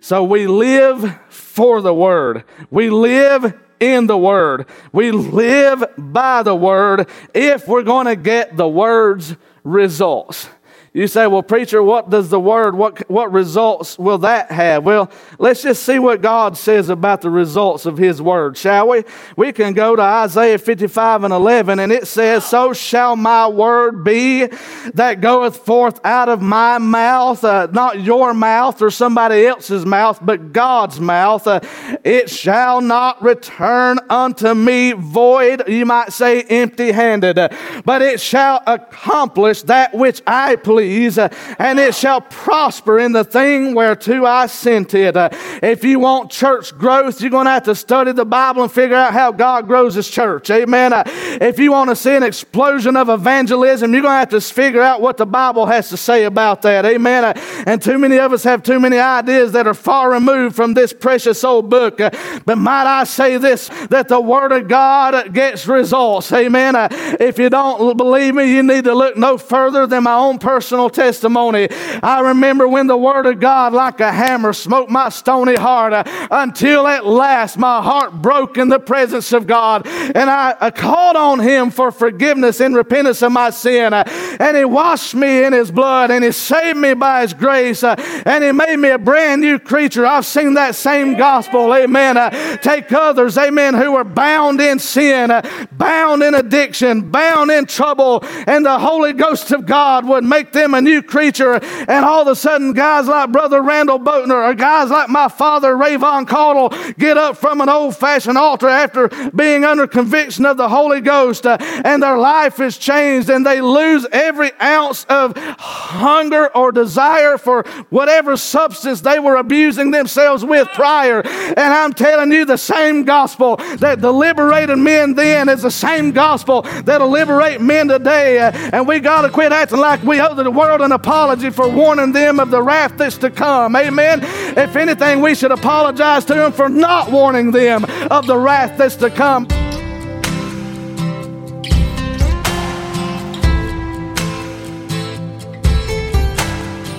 So 0.01 0.23
we 0.23 0.47
live 0.47 1.19
for 1.29 1.81
the 1.81 1.95
Word. 1.95 2.45
We 2.71 2.91
live 2.91 3.59
in 3.81 4.07
the 4.07 4.19
Word. 4.19 4.67
We 4.93 5.11
live 5.11 5.85
by 5.97 6.43
the 6.43 6.55
Word 6.55 7.09
if 7.35 7.67
we're 7.67 7.83
going 7.83 8.07
to 8.07 8.17
get 8.17 8.57
the 8.57 8.69
Word's 8.69 9.37
results. 9.65 10.49
You 10.95 11.07
say, 11.07 11.27
well, 11.27 11.43
preacher, 11.43 11.83
what 11.83 12.11
does 12.11 12.29
the 12.29 12.39
word, 12.39 12.75
what, 12.75 13.09
what 13.09 13.33
results 13.33 13.99
will 13.99 14.19
that 14.19 14.51
have? 14.51 14.85
Well, 14.85 15.11
let's 15.39 15.63
just 15.63 15.85
see 15.85 15.99
what 15.99 16.21
God 16.21 16.55
says 16.55 16.91
about 16.91 17.23
the 17.23 17.31
results 17.31 17.87
of 17.87 17.97
his 17.97 18.21
word, 18.21 18.59
shall 18.59 18.89
we? 18.89 19.05
We 19.35 19.53
can 19.53 19.73
go 19.73 19.97
to 19.97 20.03
Isaiah 20.03 20.59
55 20.59 21.25
and 21.25 21.33
11, 21.33 21.79
and 21.79 21.91
it 21.91 22.07
says, 22.07 22.45
So 22.45 22.75
shall 22.75 23.17
my 23.17 23.49
word 23.49 24.05
be 24.05 24.49
that 24.93 25.23
goeth 25.23 25.65
forth 25.65 25.99
out 26.05 26.29
of 26.29 26.43
my 26.43 26.77
mouth, 26.77 27.43
uh, 27.43 27.69
not 27.73 28.03
your 28.03 28.35
mouth 28.35 28.83
or 28.83 28.91
somebody 28.91 29.47
else's 29.47 29.87
mouth, 29.87 30.19
but 30.21 30.53
God's 30.53 31.01
mouth. 31.01 31.47
Uh, 31.47 31.61
it 32.05 32.29
shall 32.29 32.83
not 32.83 33.23
return 33.23 33.99
unto 34.11 34.53
me 34.53 34.93
void, 34.93 35.67
you 35.69 35.87
might 35.87 36.13
say 36.13 36.43
empty 36.43 36.93
handed, 36.93 37.39
uh, 37.39 37.49
but 37.87 38.03
it 38.03 38.21
shall 38.21 38.63
accomplish 38.67 39.63
that 39.63 39.95
which 39.95 40.21
I 40.27 40.57
please 40.57 40.82
please, 40.83 41.16
uh, 41.16 41.29
and 41.61 41.79
it 41.79 41.95
shall 41.95 42.21
prosper 42.21 42.99
in 42.99 43.12
the 43.12 43.23
thing 43.23 43.73
whereto 43.73 44.25
I 44.25 44.47
sent 44.47 44.95
it. 44.95 45.16
Uh, 45.16 45.29
if 45.62 45.85
you 45.85 46.01
want 46.01 46.33
church 46.33 46.77
growth, 46.77 47.21
you're 47.21 47.31
going 47.31 47.45
to 47.45 47.53
have 47.53 47.62
to 47.64 47.77
study 47.77 48.11
the 48.11 48.25
Bible 48.25 48.64
and 48.64 48.73
figure 48.73 48.97
out 48.97 49.12
how 49.12 49.31
God 49.31 49.68
grows 49.68 49.95
His 49.95 50.11
church. 50.11 50.51
Amen. 50.51 50.92
Uh, 50.92 51.05
if 51.07 51.61
you 51.61 51.71
want 51.71 51.90
to 51.90 51.97
see 51.97 52.16
an 52.16 52.25
explosion 52.25 52.97
of 52.97 53.09
evangelism, 53.09 53.92
you're 53.92 54.03
going 54.03 54.12
to 54.12 54.18
have 54.18 54.29
to 54.31 54.40
figure 54.40 54.83
out 54.83 55.01
what 55.01 55.18
the 55.18 55.27
Bible 55.27 55.66
has 55.66 55.88
to 55.90 55.97
say 55.97 56.25
about 56.25 56.62
that. 56.62 56.85
Amen. 56.85 57.33
And 57.64 57.81
too 57.81 57.97
many 57.97 58.18
of 58.18 58.33
us 58.33 58.42
have 58.42 58.64
too 58.64 58.81
many 58.81 58.99
ideas 58.99 59.53
that 59.53 59.68
are 59.68 59.75
far 59.75 60.11
removed 60.11 60.57
from 60.57 60.75
this 60.75 60.92
precious 60.92 61.45
old 61.45 61.71
book. 61.71 61.99
But 61.99 62.59
might 62.59 62.87
I 62.87 63.05
say 63.05 63.37
this 63.37 63.68
that 63.90 64.09
the 64.09 64.21
Word 64.21 64.51
of 64.51 64.66
God 64.66 65.33
gets 65.33 65.68
results. 65.68 66.33
Amen. 66.33 66.75
If 67.21 67.38
you 67.38 67.51
don't 67.51 67.97
believe 67.97 68.35
me, 68.35 68.53
you 68.53 68.64
need 68.64 68.85
to 68.85 68.95
look 68.95 69.16
no 69.16 69.38
further 69.38 69.87
than 69.87 70.03
my 70.03 70.14
own 70.14 70.38
personal 70.38 70.72
personal 70.73 70.89
testimony. 70.89 71.69
I 72.03 72.21
remember 72.21 72.67
when 72.67 72.87
the 72.87 72.97
Word 72.97 73.27
of 73.27 73.41
God, 73.41 73.75
like 73.75 74.01
a 74.01 74.11
hammer, 74.11 74.55
smote 74.55 74.89
my 74.89 75.11
stony 75.11 75.55
heart 75.55 75.93
uh, 75.93 76.05
until 76.31 76.87
at 76.87 77.05
last 77.05 77.59
my 77.59 77.83
heart 77.83 78.23
broke 78.23 78.57
in 78.57 78.71
the 78.71 78.79
presence 78.79 79.35
of 79.35 79.47
God. 79.47 79.87
And 79.87 80.31
I, 80.31 80.57
I 80.59 80.71
called 80.71 81.17
on 81.17 81.41
Him 81.41 81.71
for 81.71 81.93
forgiveness 81.93 82.61
and 82.61 82.75
repentance 82.75 83.21
of 83.21 83.33
my 83.33 83.51
sin. 83.51 83.93
Uh, 83.93 84.05
and 84.41 84.57
He 84.57 84.65
washed 84.65 85.15
me 85.15 85.45
in 85.45 85.53
His 85.53 85.71
blood 85.71 86.11
and 86.11 86.25
He 86.25 86.33
saved 86.33 86.79
me 86.79 86.95
by 86.95 87.21
His 87.21 87.35
grace. 87.35 87.83
Uh, 87.85 87.95
and 88.25 88.43
He 88.43 88.53
made 88.53 88.79
me 88.79 88.89
a 88.89 88.99
brand 88.99 89.43
new 89.43 89.59
creature. 89.59 90.07
I've 90.07 90.25
seen 90.25 90.55
that 90.55 90.75
same 90.75 91.19
gospel, 91.19 91.75
amen, 91.75 92.17
uh, 92.17 92.31
take 92.57 92.91
others, 92.93 93.37
amen, 93.37 93.75
who 93.75 93.95
are 93.95 94.05
bound 94.05 94.59
in 94.63 94.79
sin, 94.79 95.31
uh, 95.31 95.43
bound 95.73 96.23
in 96.23 96.35
addiction, 96.35 97.11
bound 97.11 97.51
in 97.51 97.67
trouble, 97.67 98.21
and 98.47 98.65
the 98.65 98.79
Holy 98.79 99.13
Ghost 99.13 99.51
of 99.51 99.67
God 99.67 100.07
would 100.07 100.25
make 100.25 100.53
them 100.53 100.62
a 100.62 100.81
new 100.81 101.03
creature. 101.03 101.55
And 101.55 102.05
all 102.05 102.22
of 102.22 102.29
a 102.29 102.37
sudden, 102.37 102.72
guys 102.72 103.09
like 103.09 103.33
Brother 103.33 103.61
Randall 103.62 103.98
Boatner 103.98 104.51
or 104.51 104.55
guys 104.55 104.90
like 104.90 105.09
my 105.09 105.29
father, 105.29 105.75
Rayvon 105.75 106.27
Caudill, 106.27 106.96
get 106.96 107.16
up 107.16 107.37
from 107.37 107.61
an 107.61 107.68
old 107.68 107.96
fashioned 107.96 108.38
altar 108.38 108.68
after 108.68 109.09
being 109.35 109.64
under 109.64 109.87
conviction 109.87 110.46
of 110.46 110.57
the 110.57 110.68
Holy 110.68 111.01
Ghost 111.01 111.46
uh, 111.46 111.57
and 111.61 112.03
their 112.03 112.16
life 112.16 112.61
is 112.61 112.79
changed 112.79 113.29
and 113.29 113.44
they 113.44 113.61
lose 113.61 114.07
every 114.12 114.53
ounce 114.61 115.05
of 115.09 115.37
hunger 115.37 116.48
or 116.57 116.70
desire 116.70 117.38
for 117.38 117.64
whatever 117.90 118.37
substance 118.37 119.01
they 119.01 119.18
were 119.18 119.37
abusing 119.37 119.90
themselves 119.90 120.44
with 120.44 120.68
prior. 120.68 121.22
And 121.27 121.59
I'm 121.59 121.92
telling 121.92 122.31
you, 122.31 122.44
the 122.44 122.57
same 122.57 123.05
gospel 123.05 123.57
that 123.79 124.01
liberated 124.12 124.79
men 124.79 125.14
then 125.14 125.48
is 125.48 125.62
the 125.62 125.70
same 125.70 126.12
gospel 126.12 126.62
that'll 126.85 127.09
liberate 127.09 127.61
men 127.61 127.88
today. 127.88 128.38
Uh, 128.38 128.53
and 128.72 128.87
we 128.87 129.01
got 129.01 129.22
to 129.22 129.29
quit 129.29 129.53
acting 129.53 129.79
like 129.79 130.03
we 130.03 130.20
owe 130.20 130.35
the 130.35 130.51
world 130.53 130.81
an 130.81 130.93
apology 130.93 131.51
for 131.51 131.69
warning 131.69 132.12
them 132.12 132.38
of 132.38 132.51
the 132.51 132.62
wrath 132.62 132.97
that's 132.97 133.19
to 133.19 133.31
come. 133.31 133.75
Amen. 133.75 134.21
If 134.57 134.77
anything, 134.77 135.21
we 135.21 135.35
should 135.35 135.53
apologize 135.53 136.25
to 136.27 136.35
them 136.35 136.53
for 136.53 136.69
not 136.69 137.11
warning 137.11 137.51
them 137.51 137.85
of 138.11 138.27
the 138.27 138.38
wrath 138.38 138.79
that's 138.79 138.97
to 138.97 139.11
come. 139.11 139.49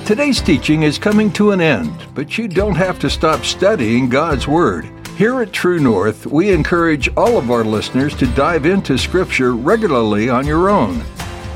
Today's 0.06 0.42
teaching 0.42 0.84
is 0.84 0.98
coming 0.98 1.32
to 1.32 1.52
an 1.52 1.62
end, 1.62 2.08
but 2.13 2.38
you 2.38 2.50
don't 2.50 2.76
have 2.76 3.00
to 3.00 3.10
stop 3.10 3.46
studying 3.46 4.10
God's 4.10 4.48
Word. 4.48 4.89
Here 5.16 5.42
at 5.42 5.54
True 5.54 5.80
North, 5.80 6.26
we 6.26 6.52
encourage 6.52 7.08
all 7.16 7.38
of 7.38 7.50
our 7.50 7.63
listeners 7.63 8.13
to 8.16 8.28
dive 8.36 8.66
into 8.66 8.98
Scripture 8.98 9.54
regularly 9.56 10.30
on 10.30 10.46
your 10.46 10.70
own. 10.70 11.04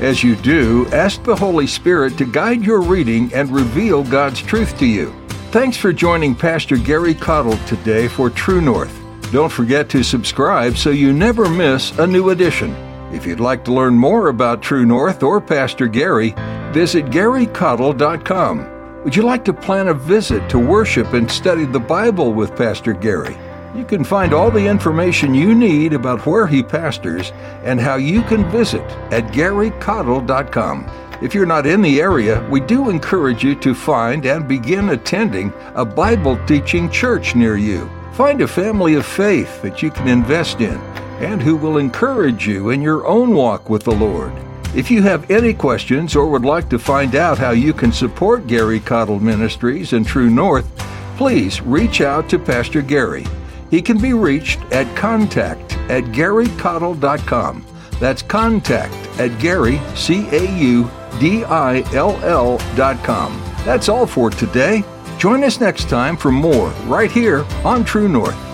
As 0.00 0.22
you 0.22 0.36
do, 0.36 0.86
ask 0.92 1.24
the 1.24 1.34
Holy 1.34 1.66
Spirit 1.66 2.16
to 2.18 2.24
guide 2.24 2.62
your 2.62 2.80
reading 2.80 3.34
and 3.34 3.50
reveal 3.50 4.04
God's 4.04 4.40
truth 4.40 4.78
to 4.78 4.86
you. 4.86 5.12
Thanks 5.50 5.76
for 5.76 5.92
joining 5.92 6.36
Pastor 6.36 6.76
Gary 6.76 7.14
Caudill 7.14 7.58
today 7.66 8.06
for 8.06 8.30
True 8.30 8.60
North. 8.60 8.96
Don't 9.32 9.50
forget 9.50 9.88
to 9.88 10.04
subscribe 10.04 10.76
so 10.76 10.90
you 10.90 11.12
never 11.12 11.48
miss 11.48 11.90
a 11.98 12.06
new 12.06 12.30
edition. 12.30 12.72
If 13.12 13.26
you'd 13.26 13.40
like 13.40 13.64
to 13.64 13.72
learn 13.72 13.94
more 13.94 14.28
about 14.28 14.62
True 14.62 14.86
North 14.86 15.24
or 15.24 15.40
Pastor 15.40 15.88
Gary, 15.88 16.32
visit 16.72 17.06
GaryCaudill.com. 17.06 19.02
Would 19.02 19.16
you 19.16 19.22
like 19.22 19.44
to 19.46 19.52
plan 19.52 19.88
a 19.88 19.94
visit 19.94 20.48
to 20.50 20.60
worship 20.60 21.12
and 21.12 21.28
study 21.28 21.64
the 21.64 21.80
Bible 21.80 22.32
with 22.32 22.54
Pastor 22.54 22.92
Gary? 22.92 23.36
You 23.74 23.84
can 23.84 24.02
find 24.02 24.32
all 24.32 24.50
the 24.50 24.66
information 24.66 25.34
you 25.34 25.54
need 25.54 25.92
about 25.92 26.24
where 26.26 26.46
he 26.46 26.62
pastors 26.62 27.32
and 27.64 27.78
how 27.78 27.96
you 27.96 28.22
can 28.22 28.50
visit 28.50 28.82
at 29.12 29.32
GaryCaudill.com. 29.32 30.90
If 31.20 31.34
you're 31.34 31.46
not 31.46 31.66
in 31.66 31.82
the 31.82 32.00
area, 32.00 32.46
we 32.48 32.60
do 32.60 32.90
encourage 32.90 33.42
you 33.42 33.54
to 33.56 33.74
find 33.74 34.24
and 34.24 34.48
begin 34.48 34.90
attending 34.90 35.52
a 35.74 35.84
Bible 35.84 36.38
teaching 36.46 36.88
church 36.90 37.34
near 37.34 37.56
you. 37.56 37.90
Find 38.12 38.40
a 38.40 38.48
family 38.48 38.94
of 38.94 39.04
faith 39.04 39.60
that 39.62 39.82
you 39.82 39.90
can 39.90 40.08
invest 40.08 40.60
in 40.60 40.78
and 41.20 41.42
who 41.42 41.56
will 41.56 41.78
encourage 41.78 42.46
you 42.46 42.70
in 42.70 42.80
your 42.80 43.06
own 43.06 43.34
walk 43.34 43.68
with 43.68 43.82
the 43.82 43.94
Lord. 43.94 44.32
If 44.74 44.90
you 44.90 45.02
have 45.02 45.30
any 45.30 45.52
questions 45.52 46.14
or 46.14 46.28
would 46.28 46.44
like 46.44 46.68
to 46.70 46.78
find 46.78 47.16
out 47.16 47.38
how 47.38 47.50
you 47.50 47.72
can 47.72 47.90
support 47.90 48.46
Gary 48.46 48.80
Caudill 48.80 49.20
Ministries 49.20 49.92
and 49.92 50.06
True 50.06 50.30
North, 50.30 50.68
please 51.16 51.60
reach 51.60 52.00
out 52.00 52.28
to 52.28 52.38
Pastor 52.38 52.80
Gary. 52.80 53.24
He 53.70 53.82
can 53.82 53.98
be 53.98 54.12
reached 54.14 54.60
at 54.72 54.94
contact 54.96 55.74
at 55.90 56.04
garycaudill.com. 56.04 57.66
That's 58.00 58.22
contact 58.22 58.94
at 59.20 59.38
Gary, 59.40 59.80
C 59.94 60.28
A 60.30 60.50
U 60.56 60.90
D 61.18 61.44
I 61.44 61.80
L 61.94 62.18
L 62.22 62.58
dot 62.76 63.02
com. 63.04 63.40
That's 63.64 63.88
all 63.88 64.06
for 64.06 64.30
today. 64.30 64.84
Join 65.18 65.42
us 65.42 65.60
next 65.60 65.88
time 65.88 66.16
for 66.16 66.30
more 66.30 66.68
right 66.86 67.10
here 67.10 67.44
on 67.64 67.84
True 67.84 68.08
North. 68.08 68.47